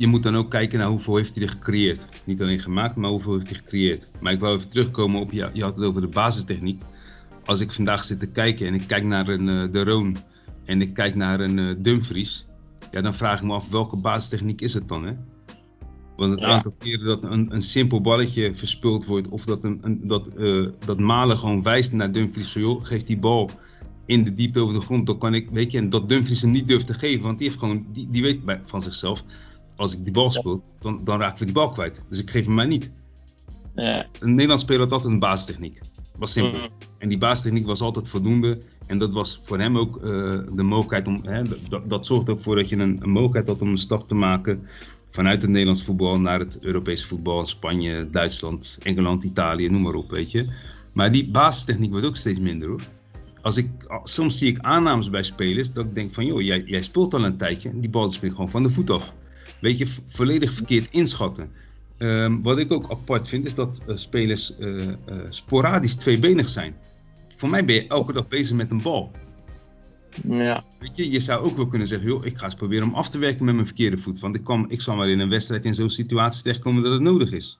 [0.00, 2.22] Je moet dan ook kijken naar hoeveel heeft hij er gecreëerd.
[2.24, 4.08] Niet alleen gemaakt, maar hoeveel heeft hij gecreëerd.
[4.20, 6.82] Maar ik wil even terugkomen op, je, je had het over de basistechniek.
[7.44, 10.16] Als ik vandaag zit te kijken en ik kijk naar een eh, De Roon
[10.64, 12.46] en ik kijk naar een eh, Dumfries.
[12.90, 15.12] Ja, dan vraag ik me af welke basistechniek is het dan, hè?
[16.16, 16.46] Want het Ja.
[16.46, 20.66] aantal keren dat een, een simpel balletje verspild wordt, of dat, een, een, dat, eh,
[20.84, 23.50] dat Malen gewoon wijst naar Dumfries, van joh, geef die bal
[24.06, 26.50] in de diepte over de grond, dan kan ik, weet je, en dat Dumfries hem
[26.50, 29.24] niet durft te geven, want die heeft gewoon, die, die weet bij, van zichzelf,
[29.80, 32.04] als ik die bal speel, dan, dan raken we die bal kwijt.
[32.08, 32.92] Dus ik geef hem maar niet.
[33.74, 34.06] Ja.
[34.18, 35.80] Een Nederlands speler had altijd een basistechniek.
[36.18, 36.58] Was simpel.
[36.58, 36.68] Mhm.
[36.98, 38.58] En die basistechniek was altijd voldoende.
[38.86, 40.02] En dat was voor hem ook eh,
[40.54, 41.20] de mogelijkheid om.
[41.22, 44.08] Hè, dat, dat zorgde ook voor dat je een, een mogelijkheid had om een stap
[44.08, 44.66] te maken.
[45.10, 47.46] Vanuit het Nederlands voetbal naar het Europese voetbal.
[47.46, 50.46] Spanje, Duitsland, Engeland, Italië, noem maar op, weet je.
[50.92, 52.82] Maar die basistechniek wordt ook steeds minder hoor.
[53.42, 53.68] Als ik,
[54.02, 57.24] soms zie ik aannames bij spelers dat ik denk van joh, jij, jij speelt al
[57.24, 59.12] een tijdje en die bal springt gewoon van de voet af.
[59.60, 61.52] Weet je, volledig verkeerd inschatten.
[61.98, 64.96] Ehm, wat ik ook apart vind is dat eh, spelers eh, eh,
[65.28, 66.76] sporadisch tweebenig zijn.
[67.36, 69.10] Voor mij ben je elke dag bezig met een bal.
[70.28, 70.64] Ja.
[70.78, 73.08] Weet je, je zou ook wel kunnen zeggen, joh, ik ga eens proberen om af
[73.08, 74.18] te werken met mijn verkeerde voet.
[74.18, 77.02] Want ik, kan, ik zal maar in een wedstrijd in zo'n situatie terechtkomen dat het
[77.02, 77.58] nodig is.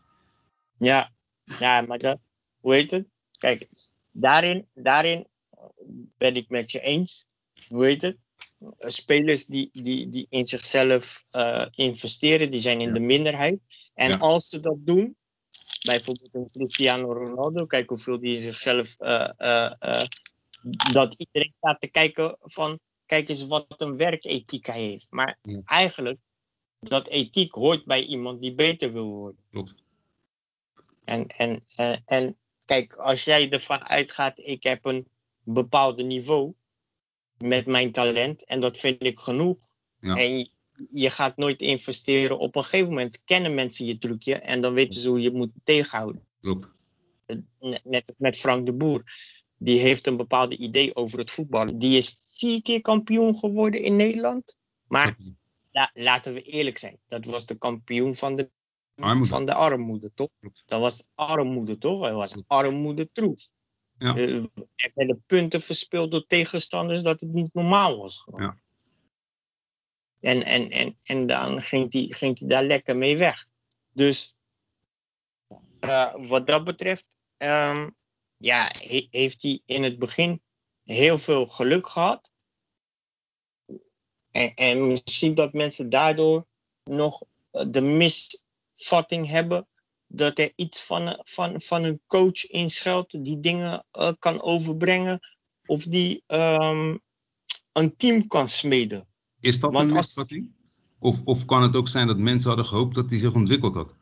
[0.78, 1.10] Ja.
[1.58, 2.18] ja, maar dat,
[2.60, 3.06] hoe heet het?
[3.38, 3.68] Kijk,
[4.10, 5.26] daarin, daarin
[6.18, 7.26] ben ik met je eens.
[7.68, 8.16] Hoe heet het?
[8.79, 12.92] Spelers die, die, die in zichzelf eh, investeren, die zijn in Ja.
[12.92, 13.59] de minderheid.
[13.94, 14.16] En Ja.
[14.16, 15.16] als ze dat doen,
[15.87, 18.96] bijvoorbeeld een Cristiano Ronaldo, kijk hoeveel die in zichzelf.
[18.99, 20.07] eh, eh, eh,
[20.92, 22.79] dat iedereen staat te kijken van.
[23.07, 25.07] Kijk eens wat een werkethiek hij heeft.
[25.11, 25.61] Maar Ja.
[25.64, 26.18] eigenlijk,
[26.79, 29.40] dat ethiek hoort bij iemand die beter wil worden.
[29.51, 29.75] Klopt.
[31.05, 35.09] En, en, en, en kijk, als jij ervan uitgaat, ik heb een
[35.42, 36.55] bepaald niveau
[37.44, 39.59] met mijn talent en dat vind ik genoeg.
[40.00, 40.16] Ja.
[40.16, 40.50] En
[40.90, 42.38] je, gaat nooit investeren.
[42.38, 45.50] Op een gegeven moment kennen mensen je trucje en dan weten ze hoe je moet
[45.64, 46.26] tegenhouden.
[46.40, 46.68] Klopt.
[47.26, 49.03] Net- Net als met Frank de Boer.
[49.59, 51.79] Die heeft een bepaald idee over het voetballen.
[51.79, 54.57] Die is vier keer kampioen geworden in Nederland.
[54.88, 55.16] Maar
[55.70, 56.98] la- laten we eerlijk zijn.
[57.07, 58.50] Dat was de kampioen van de
[58.96, 59.29] Armoede.
[59.29, 60.29] van de armoede, toch?
[60.66, 62.00] Dat was armoede, toch?
[62.03, 63.53] Dat was armoede troef.
[64.00, 64.14] Ja.
[64.14, 68.20] Eh, er werden punten verspeeld door tegenstanders dat het niet normaal was.
[68.20, 68.42] gewoon.
[68.42, 68.56] Ja.
[70.20, 73.46] En, en, en, en dan ging hij ging die daar lekker mee weg.
[73.92, 74.36] Dus
[75.80, 77.90] eh, wat dat betreft, ehm,
[78.36, 80.42] ja, he- heeft hij in het begin
[80.84, 82.32] heel veel geluk gehad.
[84.30, 86.46] En, en misschien dat mensen daardoor
[86.84, 89.68] nog eh, de misvatting hebben
[90.12, 95.18] dat er iets van, van, van een coach in schuilt die dingen eh, kan overbrengen
[95.66, 96.96] of die ehm,
[97.73, 99.07] een team kan smeden.
[99.40, 100.51] Is dat Want een misvatting?
[100.99, 103.94] Of, of kan het ook zijn dat mensen hadden gehoopt dat hij zich ontwikkeld had?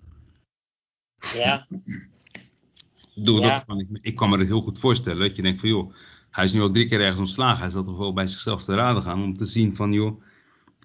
[1.34, 1.66] Ja,
[3.14, 5.20] dat kan ik, me- ik kan me dat heel goed voorstellen.
[5.20, 5.94] Dat je denkt van joh,
[6.30, 7.60] hij is nu al drie keer ergens ontslagen.
[7.62, 10.22] Hij zal toch wel bij zichzelf te raden gaan om te zien van joh,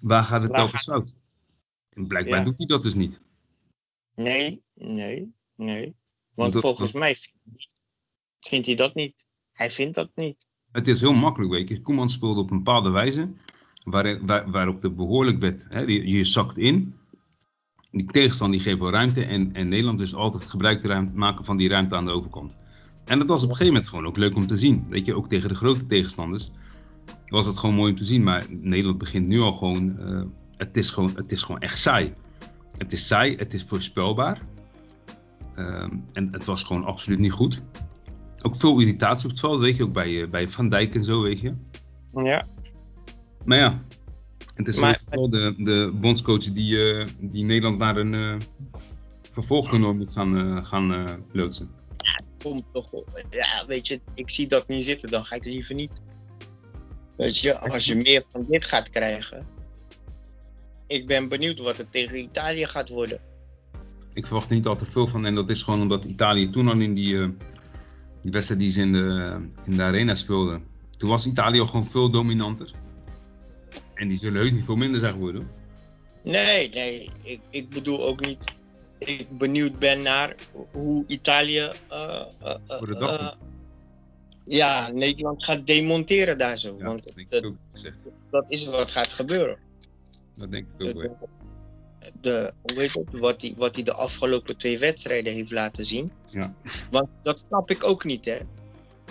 [0.02, 1.14] waar gaat het telkens fout?
[1.90, 2.44] En blijkbaar Ja.
[2.44, 3.20] doet hij dat dus niet.
[4.14, 5.94] Nee, nee, nee.
[6.34, 7.14] Want Dat- volgens mij
[8.38, 9.26] vindt- hij dat niet.
[9.52, 10.46] Hij vindt dat niet.
[10.72, 11.80] Het is heel makkelijk, weet je.
[11.80, 13.28] Koeman speelde op een bepaalde wijze.
[13.84, 15.66] waar, waar, waarop de behoorlijk werd.
[15.68, 16.94] Hè, je, je zakt in,
[17.90, 21.56] die tegenstander die geeft wel ruimte en, en Nederland is altijd gebruik te maken van
[21.56, 22.56] die ruimte aan de overkant.
[23.04, 24.84] En dat was op een gegeven moment gewoon ook leuk om te zien.
[24.88, 26.50] Weet je, ook tegen de grote tegenstanders
[27.26, 28.22] was het gewoon mooi om te zien.
[28.22, 30.22] Maar Nederland begint nu al gewoon, uh,
[30.56, 32.14] het, is gewoon het is gewoon echt saai.
[32.78, 34.42] Het is saai, het is voorspelbaar.
[35.56, 37.62] Uh, en het was gewoon absoluut niet goed.
[38.42, 41.04] Ook veel irritatie op het veld, weet je, ook bij, uh, bij Van Dijk en
[41.04, 41.54] zo, weet je.
[42.14, 42.46] Ja.
[43.44, 43.82] Maar ja,
[44.54, 48.36] het is maar, wel de, de bondscoach die, uh, die Nederland naar een uh,
[49.32, 51.70] vervolgtoernooi moet gaan, uh, gaan loodsen.
[51.96, 52.90] Ja, komt toch
[53.30, 55.92] Ja, weet je, ik zie dat niet zitten, dan ga ik liever niet.
[57.16, 59.46] Weet je, als je meer van dit gaat krijgen.
[60.86, 63.20] Ik ben benieuwd wat het tegen Italië gaat worden.
[64.12, 65.26] Ik verwacht niet al te veel van.
[65.26, 67.16] En dat is gewoon omdat Italië toen al in die,
[68.22, 70.64] die wedstrijd die ze in de, in de arena speelden.
[70.96, 72.70] Toen was Italië al gewoon veel dominanter.
[73.94, 75.50] En die zullen heus niet veel minder zijn geworden.
[76.22, 77.10] Nee, nee.
[77.22, 78.54] Ik, ik bedoel ook niet.
[78.98, 80.34] Ik benieuwd ben naar
[80.72, 81.70] hoe Italië.
[81.90, 83.38] Uh, uh, Voor de dag.
[84.44, 86.76] ja, Nederland gaat demonteren daar zo.
[86.78, 87.52] Ja, want dat, dat,
[88.30, 89.58] dat, is wat gaat gebeuren.
[90.36, 91.28] Dat denk ik ook wel.
[92.20, 96.12] De, hoe heet het, wat hij wat de afgelopen twee wedstrijden heeft laten zien.
[96.26, 96.54] Ja.
[96.90, 98.38] Want dat snap ik ook niet, hè.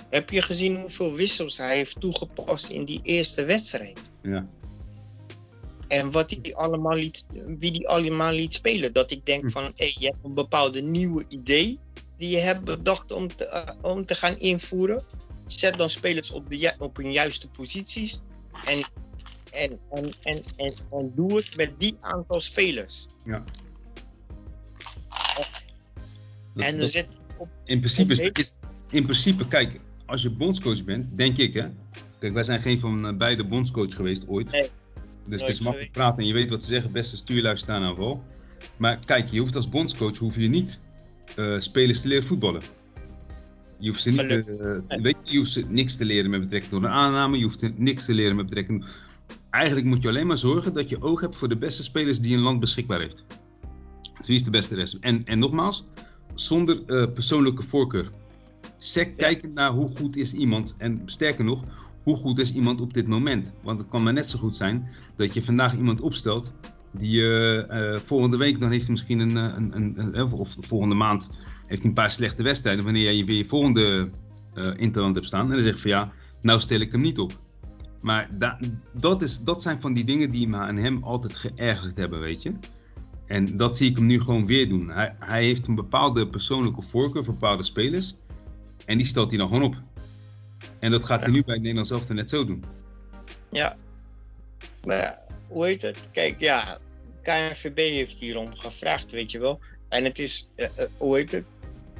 [0.10, 4.00] Heb je gezien hoeveel wissels hij heeft toegepast in die eerste wedstrijd?
[4.22, 4.48] Ja.
[5.88, 7.26] En wat hij allemaal liet,
[7.58, 8.94] wie die allemaal liet spelen.
[8.94, 9.50] Dat ik denk hm.
[9.50, 11.80] van, hey, je hebt een bepaalde nieuwe idee
[12.18, 15.04] die je hebt bedacht om te, uh, om te gaan invoeren.
[15.46, 18.24] Zet dan spelers op, de, op hun juiste posities.
[18.66, 18.84] En,
[19.54, 23.08] en, en, en, en, en doe het met die aantal spelers.
[23.26, 23.44] Ja.
[26.56, 31.38] en er zit op, in, principe is, in principe, kijk, als je bondscoach bent, denk
[31.38, 31.68] ik hè.
[32.20, 34.52] Kijk, wij zijn geen van eh, beide bondscoach geweest ooit.
[34.52, 34.70] Nee.
[35.26, 36.92] Dus het is makkelijk praten en je weet wat ze zeggen.
[36.92, 38.22] Beste stuurlui staan aan vol.
[38.78, 40.80] Maar kijk, je hoeft als bondscoach hoef je niet
[41.36, 42.62] uh, spelers te leren voetballen.
[43.78, 46.72] Je hoeft ze niet, uh, weet je, je hoeft ze niks te leren met betrekking
[46.72, 47.38] tot een aanname.
[47.38, 48.86] Je hoeft niks te leren met betrekking.
[49.54, 52.36] Eigenlijk moet je alleen maar zorgen dat je oog hebt voor de beste spelers die
[52.36, 53.26] een land beschikbaar heeft.
[54.18, 54.98] Dus wie is de beste rest?
[55.00, 55.86] En, en nogmaals,
[56.34, 58.12] zonder uh, persoonlijke voorkeur.
[58.78, 60.76] Sec kijken naar hoe goed is iemand.
[60.78, 61.64] En sterker nog,
[62.04, 63.54] hoe goed is iemand op dit moment?
[63.64, 66.54] Want het kan maar net zo goed zijn dat je vandaag iemand opstelt
[66.92, 71.30] die uh, volgende week dan heeft hij misschien een, een, een, een, of volgende maand
[71.68, 74.10] heeft hij een paar slechte wedstrijden wanneer jij je weer je volgende
[74.56, 76.12] uh, interland hebt staan en dan zeg je van ja,
[76.42, 77.42] nou stel ik hem niet op.
[78.04, 78.60] Maar da,
[78.92, 82.42] dat, is, dat zijn van die dingen die me aan hem altijd geërgerd hebben, weet
[82.42, 82.54] je.
[83.26, 84.90] En dat zie ik hem nu gewoon weer doen.
[84.90, 88.16] Hij, hij heeft een bepaalde persoonlijke voorkeur voor bepaalde spelers.
[88.86, 89.76] En die stelt hij dan gewoon op.
[90.80, 92.64] En dat gaat hij nu bij het Nederlands elftal net zo doen.
[93.52, 93.78] Ja.
[94.86, 96.10] Maar hoe heet het?
[96.12, 96.78] Kijk, ja,
[97.22, 99.60] KNVB heeft hierom gevraagd, weet je wel.
[99.90, 101.46] En het is, uh, uh, hoe heet het?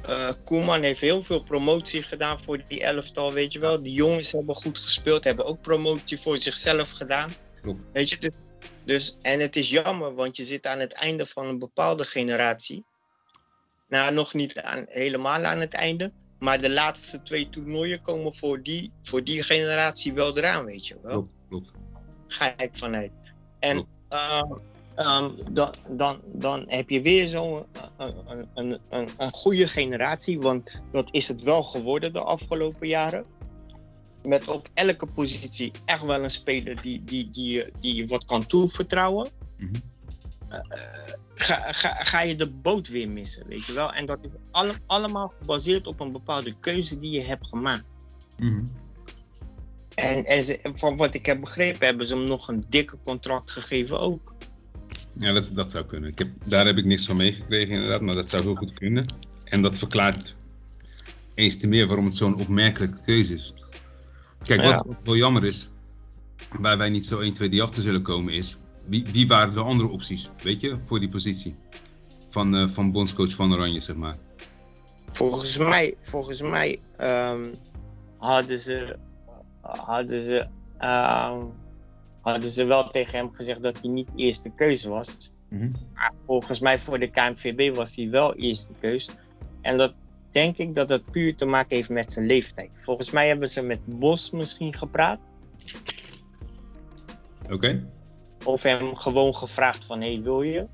[0.08, 3.82] Uh, Koeman heeft heel veel promotie gedaan voor die elftal, weet je wel.
[3.82, 7.32] Die jongens hebben goed gespeeld, hebben ook promotie voor zichzelf gedaan.
[7.62, 7.80] Klopt.
[7.92, 8.34] Weet je, dus,
[8.84, 12.84] dus, en het is jammer, want je zit aan het einde van een bepaalde generatie.
[13.88, 16.12] Nou, nog niet aan, helemaal aan het einde.
[16.38, 20.98] Maar de laatste twee toernooien komen voor die, voor die generatie wel eraan, weet je
[21.02, 21.12] wel.
[21.12, 21.70] Klopt, klopt.
[22.28, 23.12] Ga ik vanuit.
[23.58, 24.42] En uh,
[24.96, 27.64] um, dan, dan, dan heb je weer zo'n
[27.96, 33.24] een, een, een, een goede generatie, want dat is het wel geworden de afgelopen jaren.
[34.22, 38.46] Met op elke positie echt wel een speler die, die, die, die je wat kan
[38.46, 39.30] toevertrouwen.
[39.56, 39.82] Mm -hmm.
[40.50, 43.92] uh, ga, ga, ga je de boot weer missen, weet je wel.
[43.92, 47.84] En dat is alle, allemaal gebaseerd op een bepaalde keuze die je hebt gemaakt.
[48.36, 48.72] Mm.
[49.94, 53.50] En, en ze, van wat ik heb begrepen, hebben ze hem nog een dikke contract
[53.50, 54.33] gegeven ook.
[55.18, 56.10] Ja, dat, dat zou kunnen.
[56.10, 59.06] Ik heb, daar heb ik niks van meegekregen inderdaad, maar dat zou heel goed kunnen.
[59.44, 60.34] En dat verklaart
[61.34, 63.54] eens te meer waarom het zo'n opmerkelijke keuze is.
[64.42, 65.68] Kijk, wat wel jammer is,
[66.58, 69.54] waar wij niet zo 1, 2, 3 af te zullen komen, is wie, wie waren
[69.54, 71.56] de andere opties, weet je, voor die positie?
[72.28, 74.16] Van, uh, van bondscoach van Oranje, zeg maar.
[75.12, 77.54] Volgens mij, volgens mij um,
[78.18, 78.96] hadden ze,
[79.60, 80.46] hadden, ze,
[80.80, 81.52] um,
[82.24, 85.32] hadden ze wel tegen hem gezegd dat hij niet eerste keuze was.
[85.48, 85.72] Mm -hmm.
[85.94, 89.10] Maar volgens mij voor de KNVB was hij wel eerste keus.
[89.60, 89.94] En dat
[90.30, 92.70] denk ik dat dat puur te maken heeft met zijn leeftijd.
[92.72, 95.20] Volgens mij hebben ze met Bos misschien gepraat.
[97.42, 97.54] Oké.
[97.54, 97.84] Okay.
[98.44, 100.66] Of hem gewoon gevraagd van, hé, hey, wil je?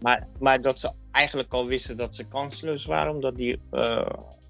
[0.00, 4.06] Maar, maar dat ze eigenlijk al wisten dat ze kansloos waren, omdat hij uh,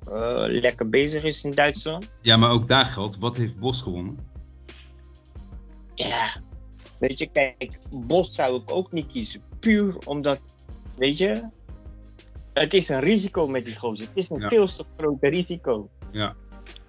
[0.09, 2.11] uh, lekker bezig is in Duitsland.
[2.21, 4.19] Ja, maar ook daar geldt, wat heeft Bos gewonnen?
[6.07, 6.41] Ja,
[6.99, 9.43] weet je, kijk, Bos zou ik ook niet kiezen.
[9.61, 10.45] Puur omdat,
[10.97, 11.49] weet je,
[12.55, 14.07] het is een risico met die gozer.
[14.09, 14.49] Het is een Ja.
[14.49, 15.89] veel te groot risico.
[16.13, 16.35] Ja,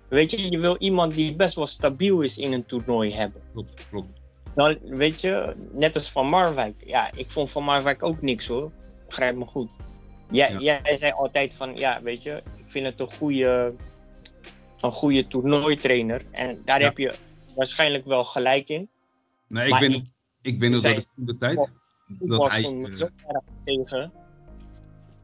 [0.10, 3.42] Weet je, je wil iemand die best wel stabiel is in een toernooi hebben.
[3.54, 4.20] klopt, klopt.
[4.56, 6.84] Dan, weet je, net als Van Marwijk.
[6.86, 8.72] Ja, ik vond Van Marwijk ook niks hoor.
[9.08, 9.70] Begrijp me goed.
[10.32, 10.60] Jij, Ja.
[10.82, 13.74] jij zei altijd van, ja, weet je, ik vind het een goede,
[14.80, 16.26] een goede toernooitrainer.
[16.32, 16.86] En daar Ja.
[16.88, 17.14] heb je
[17.56, 18.90] waarschijnlijk wel gelijk in.
[19.50, 20.06] Nee, ik Maar ben, ik-
[20.42, 21.56] ik ben dat zij- dat in de tijd,
[22.20, 23.08] dat hij, eh,
[23.66, 24.12] tegen.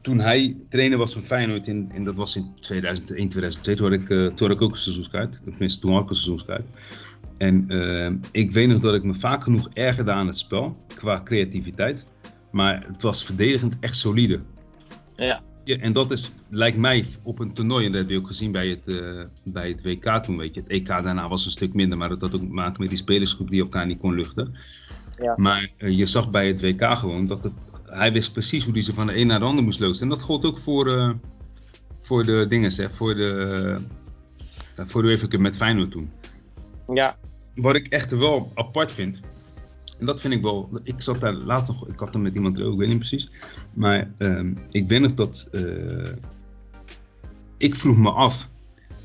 [0.01, 4.01] toen hij trainer was van Feyenoord, in, en dat was in 2001, 2002, toen had
[4.01, 5.39] ik, eh, toen had ik ook een seizoenskaart.
[5.43, 6.65] Tenminste, toen had ik een seizoenskaart.
[7.38, 11.21] En eh, ik weet nog dat ik me vaak genoeg ergerde aan het spel, qua
[11.23, 12.05] creativiteit.
[12.51, 14.39] Maar het was verdedigend echt solide.
[15.15, 18.28] Ja, Ja, en dat is, lijkt mij, op een toernooi, en dat heb je ook
[18.28, 20.60] gezien bij het, eh, bij het WK toen, weet je.
[20.60, 22.97] Het EK daarna was een stuk minder, maar dat had ook te maken met die
[22.97, 24.56] spelersgroep die elkaar niet kon luchten.
[25.21, 25.34] ja.
[25.38, 27.54] Maar eh, je zag bij het WK gewoon dat het,
[27.86, 30.04] hij wist precies hoe hij ze van de een naar de ander moest loodsen.
[30.04, 31.12] En dat gold ook voor, eh,
[32.01, 33.80] voor de dingen, hè, voor de,
[34.75, 36.12] voor de UEFA Cup met Feyenoord toen.
[36.93, 37.17] ja.
[37.56, 39.21] Wat ik echt wel apart vind,
[39.99, 42.62] en dat vind ik wel, ik zat daar laatst nog, ik had er met iemand
[42.62, 43.29] ook, ik weet niet precies.
[43.73, 46.13] Maar ehm, ik weet nog dat, eh,
[47.58, 48.49] ik vroeg me af,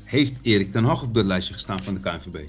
[0.03, 2.47] heeft Erik ten Hag op dat lijstje gestaan van de KNVB?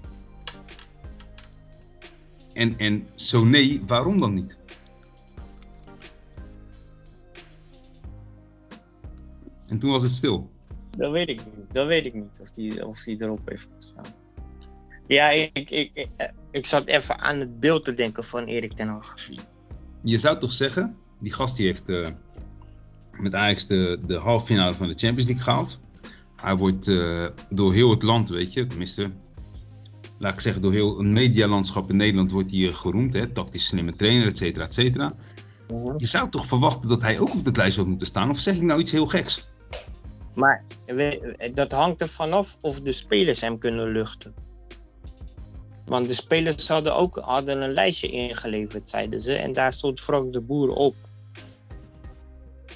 [2.53, 4.59] En, en zo nee, waarom dan niet?
[9.67, 10.51] En toen was het stil.
[10.97, 11.73] Dat weet ik niet.
[11.73, 14.15] Dat weet ik niet of die, of die erop heeft gestaan.
[15.07, 18.89] Ja, ik, ik, ik, ik zat even aan het beeld te denken van Erik ten
[18.89, 19.15] Hag.
[20.03, 22.07] Je zou toch zeggen, die gast die heeft eh,
[23.13, 25.79] met Ajax de, de halve finale van de Champions League gehaald.
[26.37, 29.11] Hij wordt eh, door heel het land, weet je, tenminste,
[30.19, 33.13] laat ik zeggen, door heel een medialandschap in Nederland wordt hij eh, geroemd.
[33.15, 35.13] Hè, tactisch slimme trainer, et cetera, et cetera.
[35.97, 38.31] Je zou toch verwachten dat hij ook op het lijstje had moeten staan?
[38.31, 39.49] Of zeg ik nou iets heel geks?
[40.35, 44.35] Maar we- dat hangt er vanaf of de spelers hem kunnen luchten.
[45.87, 49.35] Want de spelers hadden ook hadden een lijstje ingeleverd, zeiden ze.
[49.35, 50.95] En daar stond Frank de Boer op.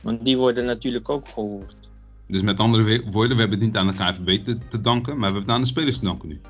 [0.03, 1.77] Want die worden natuurlijk ook gehoord.
[2.27, 5.19] Dus met andere woorden, we hebben het niet aan de KNVB te, te danken, maar
[5.19, 6.41] we hebben het aan de spelers te danken nu.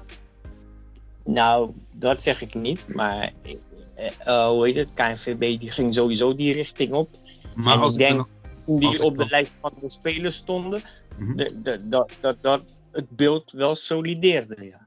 [1.24, 2.94] Nou, dat zeg ik niet.
[2.94, 4.92] Maar eh, eh, hoe heet het?
[4.92, 7.08] KNVB die ging sowieso die richting op.
[7.54, 8.26] Maar En als ik denk-
[8.64, 10.82] Toen die op de dan- lijst van de spelers stonden,
[11.18, 11.36] Mhm.
[11.62, 14.64] dat, dat, dat het beeld wel solideerde.
[14.64, 14.85] Ja.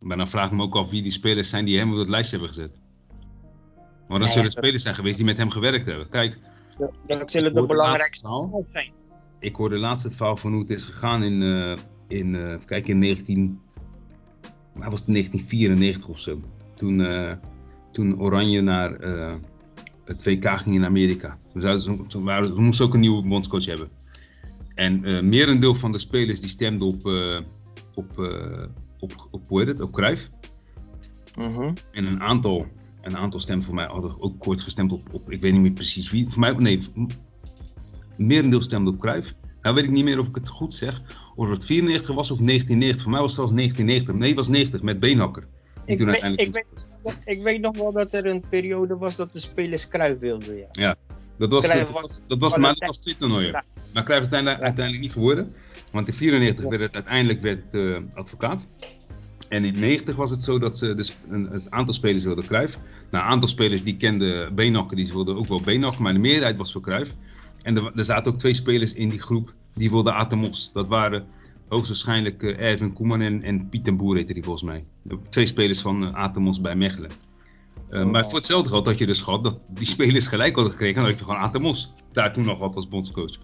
[0.00, 2.08] Maar dan vraag ik me ook af wie die spelers zijn die hem op het
[2.08, 2.70] lijstje hebben gezet.
[4.08, 6.08] Maar dan Nou zullen dat- spelers zijn geweest die met hem gewerkt hebben.
[6.08, 6.38] Kijk,
[7.06, 8.28] Dat zullen Ik de belangrijkste
[8.72, 8.92] zijn.
[9.38, 11.76] ik hoorde laatst het verhaal van hoe het is gegaan in, eh,
[12.18, 13.60] in eh, kijken, in 19,
[14.74, 16.40] nou was het 1994 of zo.
[16.74, 17.32] Toen, eh,
[17.92, 18.90] toen Oranje naar
[20.04, 21.38] het WK ging in Amerika.
[21.52, 23.88] Toen, zouden ze, toen, waren, ze moesten ook een nieuwe bondscoach hebben.
[24.74, 27.04] En merendeel van de spelers die stemden op,
[27.94, 28.18] op,
[29.00, 30.28] op, op, hoe heet het, op Cruijff.
[31.38, 31.72] Mhm.
[31.92, 32.66] En een aantal,
[33.02, 35.70] een aantal stemmen voor mij hadden ook kort gestemd op, op ik weet niet meer
[35.70, 36.28] precies wie.
[36.28, 36.78] Voor mij, nee,
[38.16, 39.34] merendeel stemde op Cruijff.
[39.62, 41.02] Nou weet ik niet meer of ik het goed zeg.
[41.36, 43.02] Of het 94 was of 1990.
[43.02, 44.14] Voor mij was het zelfs 1990.
[44.14, 45.46] Nee, het was 90 met Beenhakker.
[45.84, 49.32] Ik, toen weet, ik, weet, ik weet nog wel dat er een periode was dat
[49.32, 50.66] de spelers Kruif wilden.
[50.72, 50.96] Ja.
[51.38, 53.50] Dat was, Cruijff dat was- dat was, maar dat was twee toernooien.
[53.50, 53.64] Ja.
[53.92, 55.54] Maar Cruijff is uiteindelijk, uiteindelijk niet geworden.
[55.90, 58.68] Want in 94 werd het uiteindelijk werd, eh, advocaat.
[59.48, 62.78] En in 90 was het zo dat ze dus een, een aantal spelers wilden Cruijff.
[63.10, 66.02] Nou, een aantal spelers die kenden Beenhakker, die wilden ook wel Beenhakker.
[66.02, 67.14] Maar de meerderheid was voor Cruijff.
[67.62, 70.70] En er, er zaten ook twee spelers in die groep die wilden Atemos.
[70.72, 71.26] Dat waren
[71.68, 74.84] hoogstwaarschijnlijk eh, Erwin Koeman en, en Piet en Boer heette die volgens mij.
[75.30, 77.10] Twee spelers van uh, Atemos bij Mechelen.
[77.10, 77.30] Uh,
[77.90, 78.10] Oh.
[78.10, 80.96] Maar voor hetzelfde geld had je dus gehad dat die spelers gelijk hadden gekregen.
[80.96, 83.38] En dan had je gewoon Atemos daar toen nog had als bondscoach.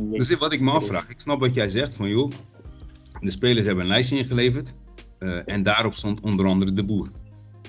[0.00, 2.30] Dus wat ik me afvraag, ik snap wat jij zegt van joh,
[3.20, 4.74] de spelers hebben een lijstje ingeleverd.
[5.18, 7.08] Uh, en daarop stond onder andere de boer.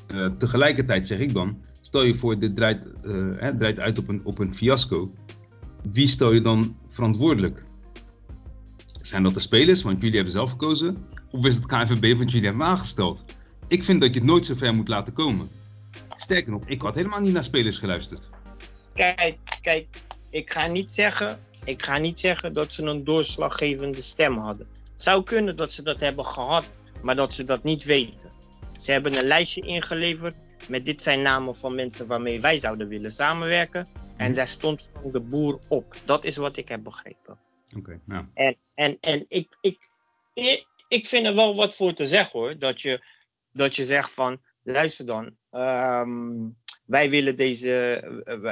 [0.07, 4.07] Uh, tegelijkertijd zeg ik dan, stel je voor dit draait, uh, hè, draait uit op
[4.07, 5.13] een, op een fiasco.
[5.91, 7.63] Wie stel je dan verantwoordelijk?
[9.01, 10.97] Zijn dat de spelers, want jullie hebben zelf gekozen?
[11.31, 13.25] Of is het KNVB, want jullie hebben aangesteld?
[13.67, 15.49] Ik vind dat je het nooit zo ver moet laten komen.
[16.17, 18.29] Sterker nog, ik had helemaal niet naar spelers geluisterd.
[18.93, 19.87] Kijk, kijk,
[20.29, 24.67] ik ga niet zeggen, ik ga niet zeggen dat ze een doorslaggevende stem hadden.
[24.91, 26.69] Het zou kunnen dat ze dat hebben gehad,
[27.01, 28.29] maar dat ze dat niet weten.
[28.79, 30.35] Ze hebben een lijstje ingeleverd
[30.67, 33.87] met dit zijn namen van mensen waarmee wij zouden willen samenwerken.
[34.17, 34.33] En Mhm.
[34.35, 35.95] daar stond van de boer op.
[36.05, 37.39] Dat is wat ik heb begrepen.
[37.67, 38.25] Oké, okay, nou.
[38.33, 39.77] En, en, en ik, ik,
[40.33, 42.57] ik, ik vind er wel wat voor te zeggen hoor.
[42.57, 43.05] Dat je,
[43.51, 45.35] dat je zegt van luister dan.
[45.51, 46.47] Ehm,
[46.89, 48.03] wij willen deze,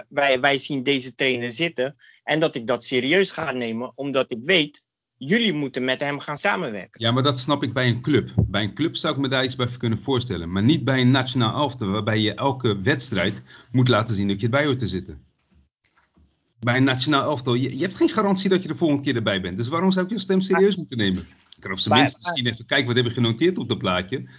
[0.09, 1.95] wij, wij zien deze trainer zitten.
[2.23, 4.85] En dat ik dat serieus ga nemen, omdat ik weet,
[5.17, 7.01] jullie moeten met hem gaan samenwerken.
[7.03, 8.29] Ja, maar dat snap ik bij een club.
[8.35, 10.51] Bij een club zou ik me daar iets bij kunnen voorstellen.
[10.51, 14.45] Maar niet bij een nationaal elftal, waarbij je elke wedstrijd moet laten zien dat je
[14.45, 15.21] erbij hoort te zitten.
[16.59, 19.41] Bij een nationaal elftal, je, je hebt geen garantie dat je de volgende keer erbij
[19.41, 19.57] bent.
[19.57, 21.27] Dus waarom zou ik je stem serieus moeten nemen?
[21.55, 24.29] Ik kan op zijn minst misschien even kijken, wat heb je genoteerd op dat plaatje?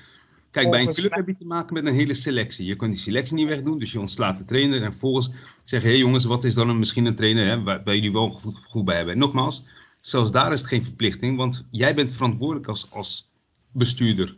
[0.59, 2.67] Kijk, bij een club heb je te maken met een hele selectie.
[2.67, 4.83] Je kan die selectie niet wegdoen, dus je ontslaat de trainer.
[4.83, 5.31] En vervolgens
[5.63, 8.13] zeggen, hé hey jongens, wat is dan een, misschien een trainer hè, waar, waar jullie
[8.13, 9.15] wel goed, goed bij hebben.
[9.15, 9.65] En nogmaals,
[10.01, 13.31] zelfs daar is het geen verplichting, want jij bent verantwoordelijk als, als
[13.73, 14.35] bestuurder.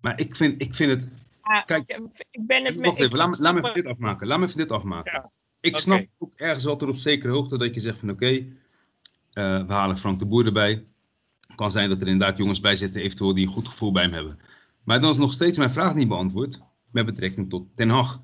[0.00, 1.08] Maar ik vind, ik vind het...
[1.64, 4.26] Kijk, ik ben het met, even, laat, laat me even dit afmaken.
[4.26, 5.12] Laat me even dit afmaken.
[5.12, 5.30] Ja,
[5.60, 8.52] ik snap ook ergens wel tot op zekere hoogte dat je zegt van oké, okay,
[9.60, 10.84] uh, we halen Frank de Boer erbij.
[11.46, 14.02] Het kan zijn dat er inderdaad jongens bij zitten eventueel die een goed gevoel bij
[14.02, 14.38] hem hebben.
[14.84, 16.60] Maar dan is nog steeds mijn vraag niet beantwoord
[16.90, 18.22] met betrekking tot Ten Hag.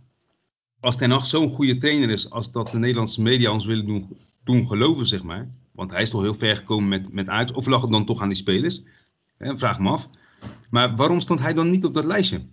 [0.80, 4.16] Als Ten Hag zo'n goede trainer is als dat de Nederlandse media ons willen doen,
[4.44, 5.50] doen geloven, zeg maar.
[5.72, 7.52] Want hij is toch heel ver gekomen met, met Ajax.
[7.52, 8.82] Of lag het dan toch aan die spelers?
[9.36, 10.08] He, vraag me af.
[10.70, 12.46] Maar waarom stond hij dan niet op dat lijstje?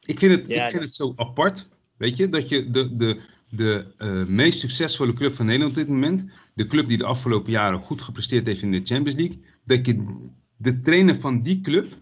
[0.00, 3.94] Ik vind het, ik vind het zo apart, weet je, dat je de, de, de
[3.98, 7.78] uh, meest succesvolle club van Nederland op dit moment, de club die de afgelopen jaren
[7.78, 10.30] goed gepresteerd heeft in de Champions League, dat je
[10.62, 11.96] de trainer van die club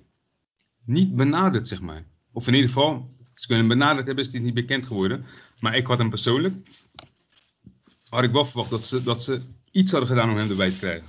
[0.85, 2.05] niet benadert, zeg maar.
[2.33, 5.25] Of in ieder geval, ze kunnen hem benaderd hebben, is het niet bekend geworden.
[5.61, 6.57] Maar ik had hem persoonlijk,
[8.09, 9.41] had ik wel verwacht dat ze, dat ze
[9.71, 11.09] iets hadden gedaan om hem erbij te krijgen.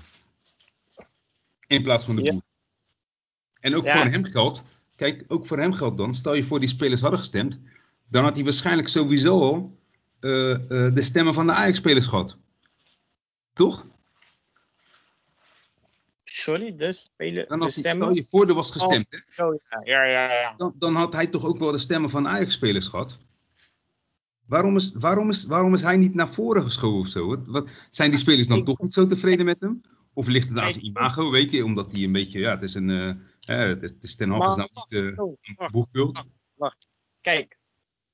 [1.67, 2.41] In plaats van de boer.
[3.59, 4.63] En ook voor hem geldt,
[4.95, 7.59] kijk, ook voor hem geldt dan, stel je voor die spelers hadden gestemd,
[8.07, 9.79] dan had hij waarschijnlijk sowieso al
[10.19, 12.37] uh, uh, de stemmen van de Ajax-spelers gehad.
[13.53, 13.85] Toch?
[16.41, 18.13] Sorry, de, spelen, dan de stemmen?
[18.13, 19.45] Je voor was gestemd, hè?
[19.45, 20.53] Oh, ja, ja, ja.
[20.57, 23.17] Dan, dan, had hij toch ook wel de stemmen van Ajax-spelers gehad?
[24.45, 27.27] Waarom is, waarom, is, waarom is hij niet naar voren geschoven of zo?
[27.27, 29.81] Wat, wat, zijn die spelers dan toch niet zo tevreden met hem?
[30.13, 31.63] Of ligt het aan zijn imago, weet je?
[31.63, 33.15] Omdat hij een beetje, ja, het is een, uh,
[33.45, 36.13] het, is, het is ten is nou niet uh, een boekbeeld.
[36.13, 36.87] Wacht, wacht.
[37.21, 37.57] Kijk,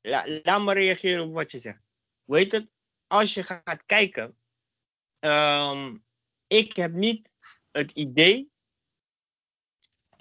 [0.02, 1.82] la, laat me reageren op wat je zegt.
[2.24, 2.72] Weet het,
[3.08, 4.36] als je gaat kijken,
[5.20, 6.06] um,
[6.48, 7.34] ik heb niet
[7.78, 8.52] het idee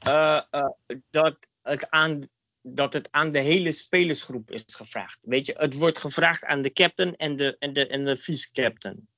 [0.07, 0.69] uh, uh,
[1.11, 2.29] dat, het aan,
[2.63, 5.19] dat het aan de hele spelersgroep is gevraagd.
[5.23, 9.09] Weet je, het wordt gevraagd aan de captain en de, en de, en de vice-captain.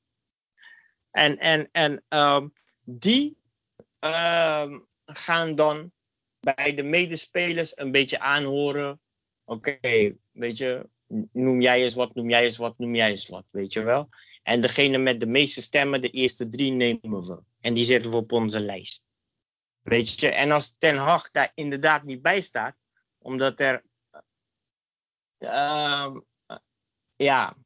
[1.11, 2.53] En, en, en um,
[2.85, 3.41] die
[4.05, 5.93] uh, gaan dan
[6.41, 9.01] bij de medespelers een beetje aanhoren.
[9.45, 9.79] Oké,
[10.31, 10.89] weet je,
[11.33, 14.09] noem jij eens wat, noem jij eens wat, noem jij eens wat, weet je wel.
[14.49, 17.43] En degene met de meeste stemmen, de eerste drie nemen we.
[17.61, 19.07] En die zetten we op onze lijst.
[19.83, 22.77] Weet je, en als Ten Hag daar inderdaad niet bij staat,
[23.19, 23.85] omdat er,
[25.39, 26.17] uh,
[27.17, 27.57] ja,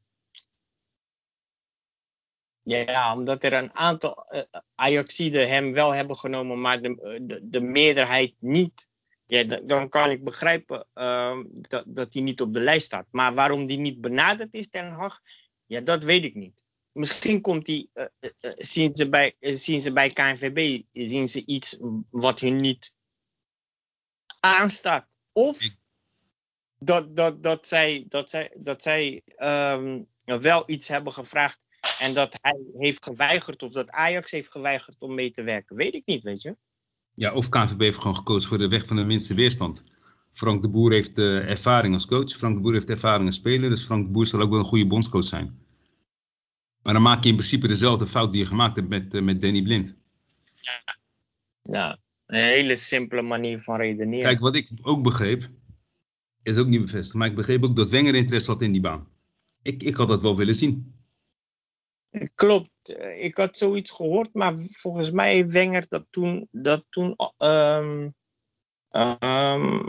[2.62, 4.42] ja, omdat er een aantal uh,
[4.74, 8.88] Ajaxiden hem wel hebben genomen, maar de, de, de meerderheid niet.
[9.26, 13.06] Ja, dan kan ik begrijpen uh, dat, dat hij niet op de lijst staat.
[13.10, 15.20] Maar waarom die niet benaderd is, Ten Hag,
[15.66, 16.61] ja, dat weet ik niet
[16.92, 21.44] misschien komt die, uh, uh, zien, ze bij, uh, zien ze bij KNVB zien ze
[21.46, 21.76] iets
[22.10, 22.94] wat hun niet
[24.40, 25.06] aanstaat.
[25.32, 25.58] Of
[26.78, 31.66] dat, dat, dat zij, dat zij, dat zij um, wel iets hebben gevraagd
[31.98, 35.76] en dat hij heeft geweigerd of dat Ajax heeft geweigerd om mee te werken.
[35.76, 36.56] Weet ik niet, weet je.
[37.14, 39.84] Ja, of KNVB heeft gewoon gekozen voor de weg van de minste weerstand.
[40.32, 42.32] Frank de Boer heeft ervaring als coach.
[42.32, 43.70] Frank de Boer heeft ervaring als speler.
[43.70, 45.61] Dus Frank de Boer zal ook wel een goede bondscoach zijn.
[46.82, 49.42] Maar dan maak je in principe dezelfde fout die je gemaakt hebt met, uh, met
[49.42, 49.94] Danny Blind.
[50.54, 50.98] Ja.
[51.62, 54.24] ja, een hele simpele manier van redeneren.
[54.24, 55.50] Kijk, wat ik ook begreep,
[56.42, 57.14] is ook niet bevestigd.
[57.14, 59.08] Maar ik begreep ook dat Wenger interesse had in die baan.
[59.62, 60.94] Ik, ik had dat wel willen zien.
[62.34, 68.14] Klopt, ik had zoiets gehoord, maar volgens mij heeft Wenger dat toen, dat toen um,
[68.90, 69.86] um,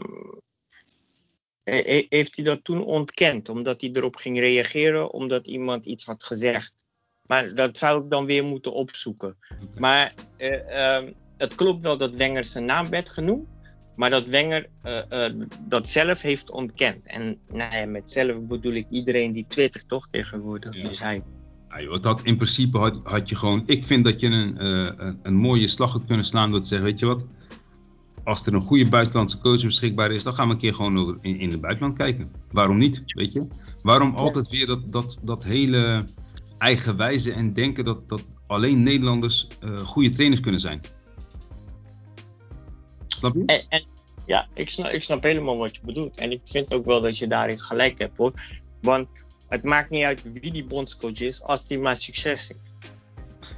[2.09, 6.82] heeft hij dat toen ontkend, omdat hij erop ging reageren, omdat iemand iets had gezegd.
[7.27, 9.35] Maar dat zou ik dan weer moeten opzoeken.
[9.77, 13.47] Maar uh, uh, het klopt wel dat Wenger zijn naam werd genoemd.
[13.95, 17.07] Maar dat Wenger uh, dat zelf heeft ontkend.
[17.07, 20.75] En nou ja, met zelf bedoel ik iedereen die twittert toch tegenwoordig.
[20.75, 20.87] Ja.
[20.87, 21.23] Dus hij...
[21.69, 23.63] Ja, joh, dat in principe had, had, je gewoon...
[23.65, 26.87] Ik vind dat je een, een, een mooie slag had kunnen slaan door te zeggen...
[26.87, 27.25] Weet je wat?
[28.23, 30.23] Als er een goede buitenlandse coach beschikbaar is...
[30.23, 32.31] dan gaan we een keer gewoon in, in het buitenland kijken.
[32.51, 33.03] Waarom niet?
[33.05, 33.47] Weet je?
[33.81, 36.05] Waarom altijd weer dat, dat, dat hele
[36.57, 40.81] eigenwijze en denken dat, dat alleen Nederlanders uh, goede trainers kunnen zijn.
[43.07, 43.43] Snap je?
[43.45, 43.83] En, en,
[44.25, 46.17] Ja, ik snap, ik snap helemaal wat je bedoelt.
[46.17, 48.33] En ik vind ook wel dat je daarin gelijk hebt hoor.
[48.81, 49.07] Want
[49.47, 52.73] het maakt niet uit wie die bondscoach is, als die maar succes heeft.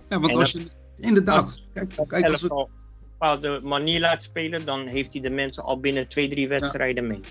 [0.09, 0.69] Ja, want als je.
[0.97, 1.63] Inderdaad.
[1.73, 2.51] kijk, kijk als het...
[2.51, 6.47] op een bepaalde manier laat spelen, dan heeft hij de mensen al binnen twee, drie
[6.47, 7.21] wedstrijden mee.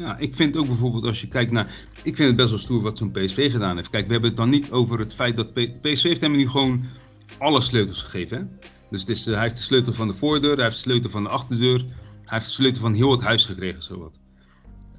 [0.00, 1.74] Ja, ik vind ook bijvoorbeeld als je kijkt naar.
[2.02, 3.90] Ik vind het best wel stoer wat zo'n PSV gedaan heeft.
[3.90, 5.52] Kijk, we hebben het dan niet over het feit dat.
[5.54, 6.84] PSV heeft hem nu gewoon
[7.38, 8.38] alle sleutels gegeven.
[8.38, 8.68] Hè?
[8.90, 11.22] Dus het is, hij heeft de sleutel van de voordeur, hij heeft de sleutel van
[11.22, 11.78] de achterdeur.
[11.78, 14.18] Hij heeft de sleutel van heel het huis gekregen, zowat.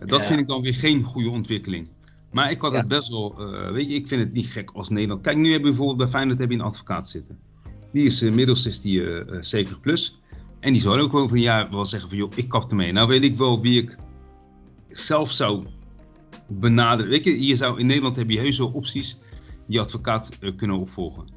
[0.06, 1.88] Dat vind ik dan weer geen goede ontwikkeling.
[2.32, 4.90] Maar ik had het best wel, uh, weet je, ik vind het niet gek als
[4.90, 5.22] Nederland.
[5.22, 7.40] Kijk, nu heb je bijvoorbeeld bij Feyenoord heb je een advocaat zitten.
[7.92, 10.20] Die is inmiddels is die, uh, 70 plus.
[10.60, 12.92] En die zou ook wel van ja, wel zeggen van joh, ik kap ermee.
[12.92, 13.98] Nou weet ik wel wie ik
[14.92, 15.66] zelf zou
[16.48, 17.12] benaderen.
[17.12, 19.18] Weet je, je zou, in Nederland heb je heus wel opties
[19.68, 21.28] die advocaat uh, kunnen opvolgen.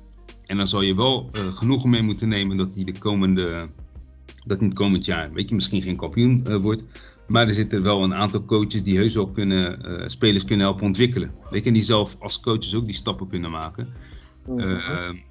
[0.47, 3.69] En dan zal je wel uh, genoegen mee moeten nemen dat hij de komende,
[4.47, 6.85] dat in het komend jaar, weet je, misschien geen kampioen uh, wordt.
[7.27, 11.31] Maar er zitten wel een aantal coaches die heus wel kunnen, spelers kunnen helpen ontwikkelen.
[11.51, 13.89] Weet je, en die zelf als coaches ook die stappen kunnen maken.
[14.47, 15.23] Mm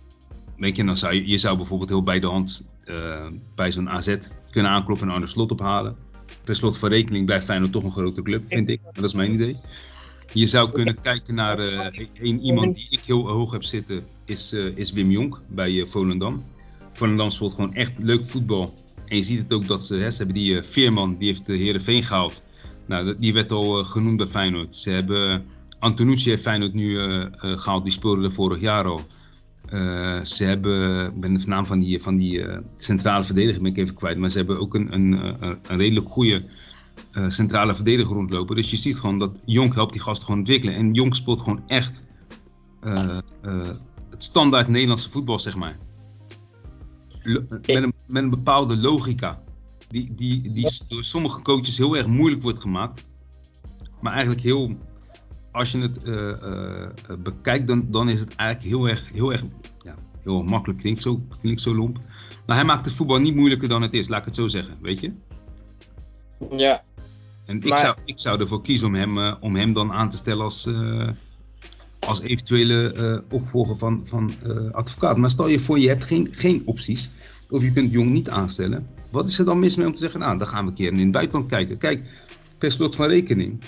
[0.58, 2.70] weet je, dan zou je, je zou bijvoorbeeld heel bij de hand
[3.56, 4.18] bij zo'n AZ
[4.50, 5.98] kunnen aankloppen en Arne Slot ophalen
[6.44, 8.82] per slot van rekening blijft Feyenoord toch een grote club, vind ik.
[8.94, 9.58] Dat is mijn idee.
[10.34, 14.78] Je zou kunnen kijken naar uh, iemand die ik heel hoog heb zitten, is, uh,
[14.78, 16.44] is Wim Jonk bij uh, Volendam.
[16.94, 18.74] Volendam speelt gewoon echt leuk voetbal.
[19.06, 21.58] En je ziet het ook dat ze, hè, ze hebben die Veerman, die heeft de
[21.58, 22.42] Herenveen gehaald.
[22.86, 24.76] Nou, die werd al genoemd bij Feyenoord.
[24.76, 25.46] Ze hebben
[25.80, 26.98] Antonucci heeft Feyenoord nu
[27.40, 29.02] gehaald, die speelde er vorig jaar al.
[29.70, 33.72] Uh, ze hebben, ik ben de naam van die, van die uh, centrale verdediger ben
[33.72, 35.12] ik even kwijt, maar ze hebben ook een, een,
[35.42, 36.46] een redelijk goede
[37.28, 38.56] centrale verdediger rondlopen.
[38.56, 40.76] Dus je ziet gewoon dat Jonk helpt die gasten gewoon ontwikkelen.
[40.76, 42.04] En Jonk speelt gewoon echt
[44.10, 45.78] het standaard Nederlandse voetbal, zeg maar.
[47.24, 49.44] met, een, met bepaalde logica.
[49.88, 53.06] Die, die, die door sommige coaches heel erg moeilijk wordt gemaakt.
[54.02, 54.78] Maar eigenlijk heel
[55.54, 56.88] als je het uh, uh,
[57.20, 59.44] bekijkt, dan, dan is het eigenlijk heel erg, heel erg
[59.84, 60.80] ja, heel makkelijk.
[60.80, 61.98] Klinkt zo, klinkt zo lomp.
[62.46, 64.78] Maar hij maakt het voetbal niet moeilijker dan het is, laat ik het zo zeggen,
[64.82, 65.12] weet je?
[66.58, 66.82] Ja.
[67.46, 70.18] En ik, zou, ik zou ervoor kiezen om hem, uh, om hem dan aan te
[70.18, 70.70] stellen als,
[72.00, 74.32] als eventuele opvolger van, van
[74.72, 75.18] advocaat.
[75.18, 77.10] Maar stel je voor, je hebt geen, geen opties.
[77.50, 78.88] Of je kunt Jong niet aanstellen.
[79.12, 80.92] Wat is er dan mis mee om te zeggen, nou, dan gaan we een keer
[80.92, 81.78] in het buitenland kijken.
[81.78, 82.04] Kijk,
[82.58, 83.60] per slot van rekening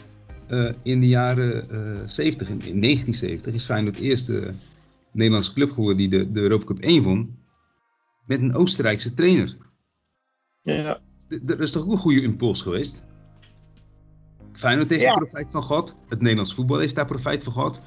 [0.50, 4.54] uh, in de jaren uh, 70, in, in, 1970, is Feyenoord de eerste
[5.12, 7.38] Nederlandse club geworden die de, de Europa Cup 1 won.
[8.26, 9.58] Met een Oostenrijkse trainer.
[10.62, 11.00] Ja.
[11.41, 13.04] Dat is toch ook een goede impuls geweest?
[14.52, 15.12] Feyenoord heeft ja.
[15.12, 15.96] er profijt van gehad.
[16.10, 17.82] Het Nederlands voetbal heeft daar profijt van gehad.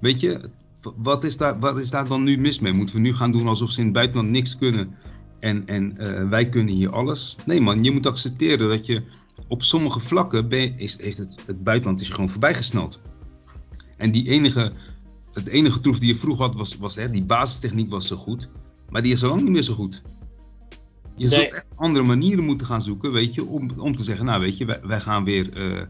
[0.00, 0.50] Weet je,
[0.96, 2.72] wat is, daar, wat is daar dan nu mis mee?
[2.72, 4.96] Moeten we nu gaan doen alsof ze in het buitenland niks kunnen
[5.38, 7.36] en, en uh, wij kunnen hier alles?
[7.46, 9.02] Nee man, je moet accepteren dat je
[9.50, 13.00] op sommige vlakken ben, is, is het, het buitenland is je gewoon voorbijgesneld.
[13.96, 14.72] En die enige,
[15.32, 18.48] het enige troef die je vroeger had, was, was hè, die basistechniek was zo goed.
[18.88, 20.02] Maar die is al lang niet meer zo goed.
[21.16, 21.38] Je nee.
[21.38, 24.56] zult echt andere manieren moeten gaan zoeken, weet je, om, om te zeggen, nou weet
[24.56, 25.82] je, wij, wij gaan weer, uh,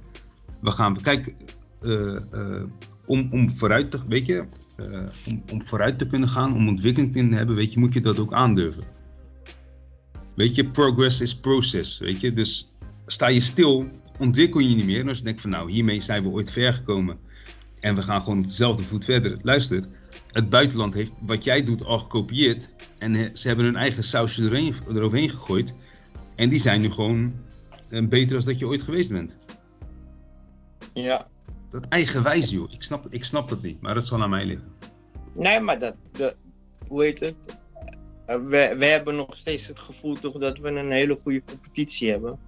[0.61, 1.35] we gaan, kijk,
[1.83, 2.63] uh, uh,
[3.07, 4.45] om, om vooruit te, weet je,
[5.27, 8.19] om, om vooruit te kunnen gaan, om ontwikkeling te hebben, weet je, moet je dat
[8.19, 8.85] ook aandurven.
[10.35, 12.71] Weet je, progress is process, weet je, dus
[13.13, 13.89] sta je stil,
[14.19, 15.01] ontwikkel je niet meer.
[15.01, 17.19] En als je denkt van nou, hiermee zijn we ooit ver gekomen
[17.81, 19.39] en we gaan gewoon op dezelfde voet verder.
[19.43, 19.89] Luister,
[20.31, 24.75] het buitenland heeft wat jij doet al gekopieerd en ze hebben hun eigen sausje eroverheen,
[24.89, 25.75] eroverheen gegooid.
[26.37, 27.35] En die zijn nu gewoon
[27.91, 29.37] uh, beter dan dat je ooit geweest bent.
[30.93, 31.29] Ja.
[31.71, 34.73] Dat eigenwijs joh, ik snap, ik snap dat niet, maar dat zal aan mij liggen.
[35.33, 36.37] Nee, maar dat, dat
[36.89, 37.59] hoe heet het?
[38.27, 42.11] Uh, we, we hebben nog steeds het gevoel toch dat we een hele goede competitie
[42.11, 42.39] hebben.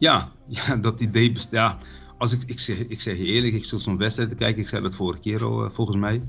[0.00, 0.32] Ja,
[0.66, 1.52] ja dat idee bestaat.
[1.52, 1.78] Ja,
[2.18, 4.62] als ik, ik, zeg, ik zeg je eerlijk, ik zit zo'n wedstrijd te kijken.
[4.62, 6.20] Ik zei dat vorige keer al, uh, volgens mij.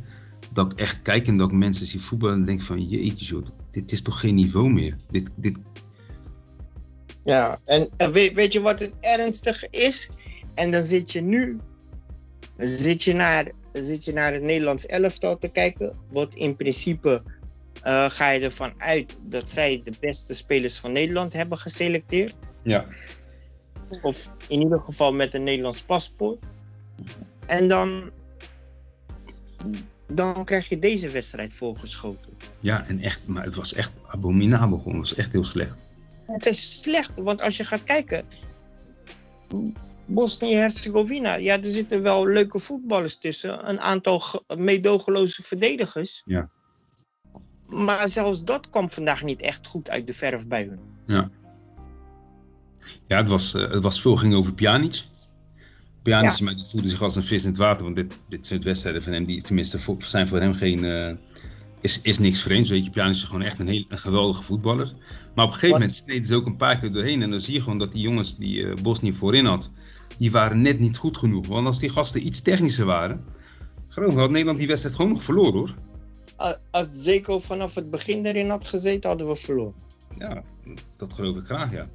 [0.53, 3.45] Dat ik echt kijk en dat ik mensen zie voetballen en denk van jeetje joh,
[3.71, 4.97] dit is toch geen niveau meer.
[5.09, 5.57] Dit, dit...
[7.23, 10.09] Ja, en, en weet, weet, je wat het ernstige is?
[10.55, 11.59] En dan zit je nu,
[12.57, 15.95] zit je naar, zit je naar het Nederlands elftal te kijken.
[16.11, 17.23] Wat in principe
[17.83, 22.37] uh, ga je ervan uit dat zij de beste spelers van Nederland hebben geselecteerd.
[22.63, 22.85] Ja.
[24.01, 26.43] Of in ieder geval met een Nederlands paspoort.
[27.45, 28.11] En dan,
[30.07, 32.31] dan krijg je deze wedstrijd voorgeschoten.
[32.59, 34.99] Ja, en echt, maar het was echt abominabel gewoon.
[34.99, 35.77] Het was echt heel slecht.
[36.25, 38.25] Het is slecht, want als je gaat kijken.
[40.05, 43.69] Bosnië-Herzegovina, ja, er zitten wel leuke voetballers tussen.
[43.69, 44.21] Een aantal
[44.57, 46.21] meedogenloze verdedigers.
[46.25, 46.49] Ja.
[47.65, 50.79] Maar zelfs dat kwam vandaag niet echt goed uit de verf bij hun.
[51.07, 51.29] Ja.
[53.11, 55.03] Ja, het was, uh, het was veel ging over Pjanic.
[56.01, 56.53] Pjanic ja.
[56.53, 57.83] die voelde zich als een vis in het water.
[57.83, 60.83] Want dit, dit zijn wedstrijden van hem die tenminste voor, zijn voor hem geen...
[60.83, 61.11] Uh,
[61.81, 62.91] is, is niks vreemds, weet je.
[62.91, 64.93] Pjanic is gewoon echt een, heel, een geweldige voetballer.
[65.35, 67.21] Maar op een gegeven moment sneden ze ook een paar keer doorheen.
[67.21, 69.69] En dan zie je gewoon dat die jongens die uh, Bosnië voorin had...
[70.17, 71.47] die waren net niet goed genoeg.
[71.47, 73.25] Want als die gasten iets technischer waren...
[73.87, 75.75] Geloof had Nederland die wedstrijd gewoon nog verloren hoor.
[76.71, 79.75] Als Zeko vanaf het begin erin had gezeten, hadden we verloren.
[80.17, 80.43] Ja,
[80.97, 81.89] dat geloof ik graag, ja.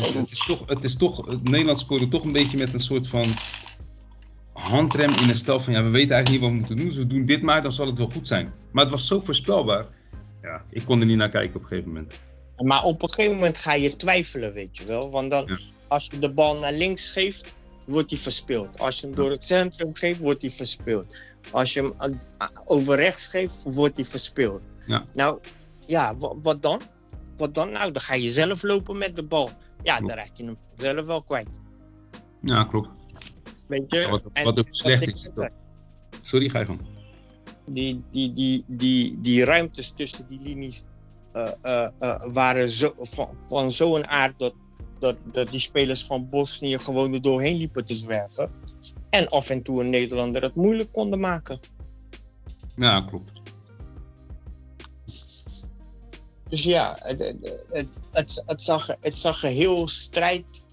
[0.00, 3.08] Het is toch, het is toch, het Nederland scoorde toch een beetje met een soort
[3.08, 3.24] van
[4.52, 6.96] handrem in een stel van ja, we weten eigenlijk niet wat we moeten doen, dus
[6.96, 8.52] we doen dit maar, dan zal het wel goed zijn.
[8.72, 9.86] Maar het was zo voorspelbaar.
[10.42, 12.20] Ja, ik kon er niet naar kijken op een gegeven moment.
[12.56, 15.10] Maar op een gegeven moment ga je twijfelen, weet je wel.
[15.10, 18.78] Want dan, als je de bal naar links geeft, wordt hij verspeeld.
[18.78, 21.20] Als je hem door het centrum geeft, wordt hij verspeeld.
[21.50, 22.20] Als je hem
[22.64, 24.60] over rechts geeft, wordt hij verspeeld.
[24.86, 25.06] Ja.
[25.12, 25.38] Nou,
[25.86, 26.80] ja, wat dan?
[27.40, 27.70] Wat dan?
[27.70, 29.50] Nou, dan ga je zelf lopen met de bal.
[29.82, 31.60] Ja, dan raak je hem zelf wel kwijt.
[32.42, 32.88] Ja, klopt.
[33.66, 34.06] Weet je?
[34.10, 35.28] wat, wat ook slecht is.
[36.22, 36.86] Sorry, ga je gewoon.
[37.66, 40.84] Die, die, die, die, die ruimtes tussen die linies
[41.32, 44.54] uh, uh, uh, waren zo, van, van zo'n aard dat
[45.00, 48.50] dat, dat die spelers van Bosnië gewoon er doorheen liepen te zwerven.
[49.10, 51.58] En af en toe een Nederlander het moeilijk konden maken.
[52.76, 53.39] Ja, klopt.
[56.50, 57.18] Dus ja, het,
[57.70, 60.64] het, het, het, zag, het zag heel strijd.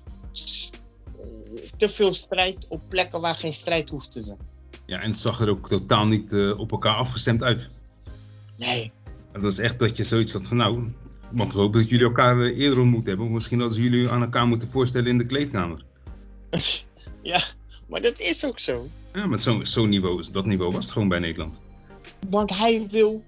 [1.77, 4.39] te veel strijd op plekken waar geen strijd hoeft te zijn.
[4.85, 7.69] Ja, en het zag er ook totaal niet uh, op elkaar afgestemd uit.
[8.57, 8.91] Nee.
[9.31, 10.91] Het was echt dat je zoiets had van, nou,
[11.31, 13.31] mag hopen dat jullie elkaar eh, eerder ontmoet hebben.
[13.31, 15.83] Misschien hadden ze jullie aan elkaar moeten voorstellen in de kleedkamer.
[17.21, 17.41] ja,
[17.87, 18.87] maar dat is ook zo.
[19.13, 21.59] Ja, maar zo'n zo niveau, dat niveau was het gewoon bij Nederland.
[22.29, 23.23] Want hij wil,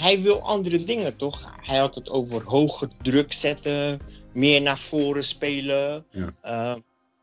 [0.00, 1.52] hij wil andere dingen, toch?
[1.62, 4.00] Hij had het over hoger druk zetten,
[4.32, 6.04] meer naar voren spelen.
[6.10, 6.32] Ja.
[6.42, 6.76] Uh,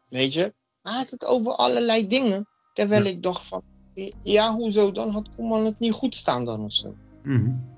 [0.09, 0.53] weet je?
[0.83, 2.47] Hij had het over allerlei dingen.
[2.73, 3.63] Terwijl ik dacht van,
[4.21, 4.91] ja, hoezo?
[4.91, 6.95] Dan had Koeman het niet goed staan dan of zo.
[7.23, 7.69] Mm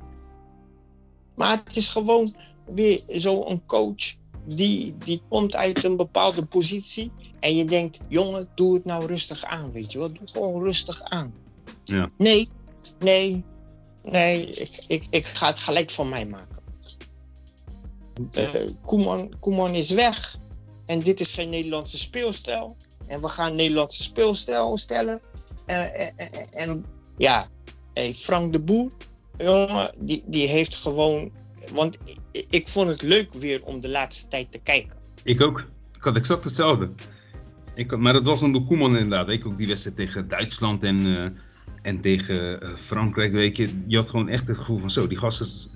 [1.36, 2.36] maar het is gewoon
[2.66, 4.16] weer zo'n coach
[4.48, 7.12] die, die komt uit een bepaalde positie.
[7.39, 10.14] En je denkt, jongen, doe het nou rustig aan, weet je wel.
[10.14, 11.34] Doe gewoon rustig aan.
[11.84, 12.10] Ja.
[12.18, 12.50] Nee,
[13.00, 13.44] nee,
[14.04, 16.62] nee, ik, ik, ik ga het gelijk van mij maken.
[18.38, 20.38] Uh, Koeman, Koeman is weg.
[20.86, 22.78] En dit is geen Nederlandse speelstijl.
[23.08, 25.22] En we gaan Nederlandse speelstijl stellen.
[25.66, 26.86] En, en, en, en
[27.18, 27.49] ja,
[27.93, 28.91] hey, Frank de Boer,
[29.38, 31.32] jongen, die, die heeft gewoon.
[31.72, 31.97] Want
[32.32, 34.97] ik, ik, vond het leuk weer om de laatste tijd te kijken.
[35.24, 35.60] Ik ook.
[35.95, 36.89] Ik had exact hetzelfde.
[37.76, 39.30] Ik, maar dat was onder Koeman inderdaad.
[39.30, 41.06] Ik ook die wedstrijd tegen Duitsland en,
[41.84, 43.31] en tegen uh, Frankrijk.
[43.31, 45.71] Weet je, je had gewoon echt het gevoel van zo, die gasten.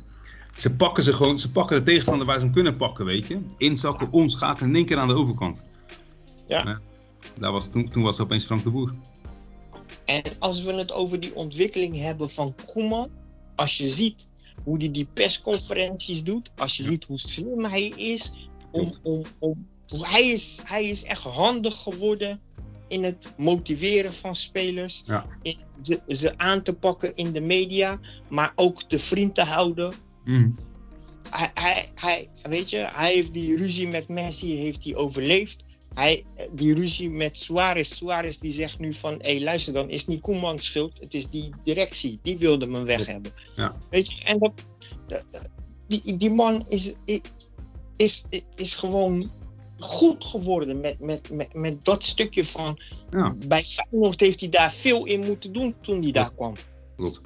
[0.53, 3.39] Ze pakken ze gewoon, ze pakken de tegenstander waar ze hem kunnen pakken, weet je.
[3.57, 5.63] Inzakken, omschakelen, in één keer aan de overkant.
[6.47, 6.79] Ja.
[7.39, 8.91] Daar was, toen, toen was opeens Frank de Boer.
[10.05, 13.09] En als we het over die ontwikkeling hebben van Koeman
[13.55, 14.27] als je ziet
[14.63, 19.67] hoe hij die persconferenties doet, als je ziet hoe slim hij is, om, om, om,
[20.01, 22.41] hij, is hij is echt handig geworden
[22.88, 25.25] in het motiveren van spelers, ja.
[25.41, 29.93] in ze, ze, aan te pakken in de media, maar ook te vriend te houden.
[30.25, 30.55] Mm.
[31.29, 36.25] Hij, hij, hij, weet je, hij heeft die ruzie met Messi heeft hij overleefd hij,
[36.51, 37.95] die ruzie met Suarez.
[37.95, 41.29] Suarez die zegt nu van, hé hey, luister dan, is niet Koeman schuld, het is
[41.29, 43.31] die directie, die wilde me weg hebben.
[43.55, 43.77] Ja.
[43.89, 44.53] Weet je, en dat,
[45.88, 46.95] die, die man is,
[47.95, 48.25] is,
[48.55, 49.31] is, gewoon
[49.88, 52.79] goed geworden met, met, met, met dat stukje van,
[53.09, 53.35] ja.
[53.47, 56.55] bij Feyenoord heeft hij daar veel in moeten doen toen hij daar kwam.
[56.95, 57.21] Klopt.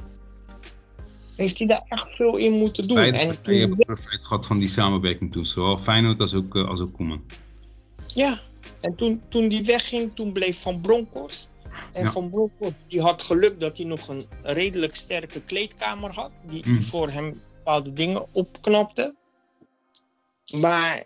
[1.35, 2.97] Heeft hij daar echt veel in moeten doen.
[2.97, 3.53] En toen...
[3.53, 6.93] Je hebt profijt gehad van die samenwerking toen, zowel Feyenoord als ook, eh, als ook
[6.93, 7.23] Koeman.
[8.13, 8.39] Ja,
[8.81, 11.51] en toen, toen die wegging, toen bleef Van Bronckhorst.
[11.91, 16.33] En Van Bronckhorst die had geluk dat hij nog een redelijk sterke kleedkamer had.
[16.47, 16.81] Die, die hmm.
[16.81, 19.15] voor hem bepaalde dingen opknapte.
[20.59, 21.03] Maar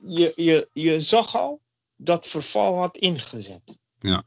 [0.00, 1.60] je, je, je zag al
[1.96, 3.78] dat verval had ingezet.
[3.98, 4.24] Ja.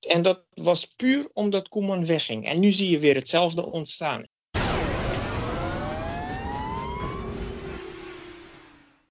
[0.00, 2.46] En dat was puur omdat Koeman wegging.
[2.46, 4.26] En nu zie je weer hetzelfde ontstaan.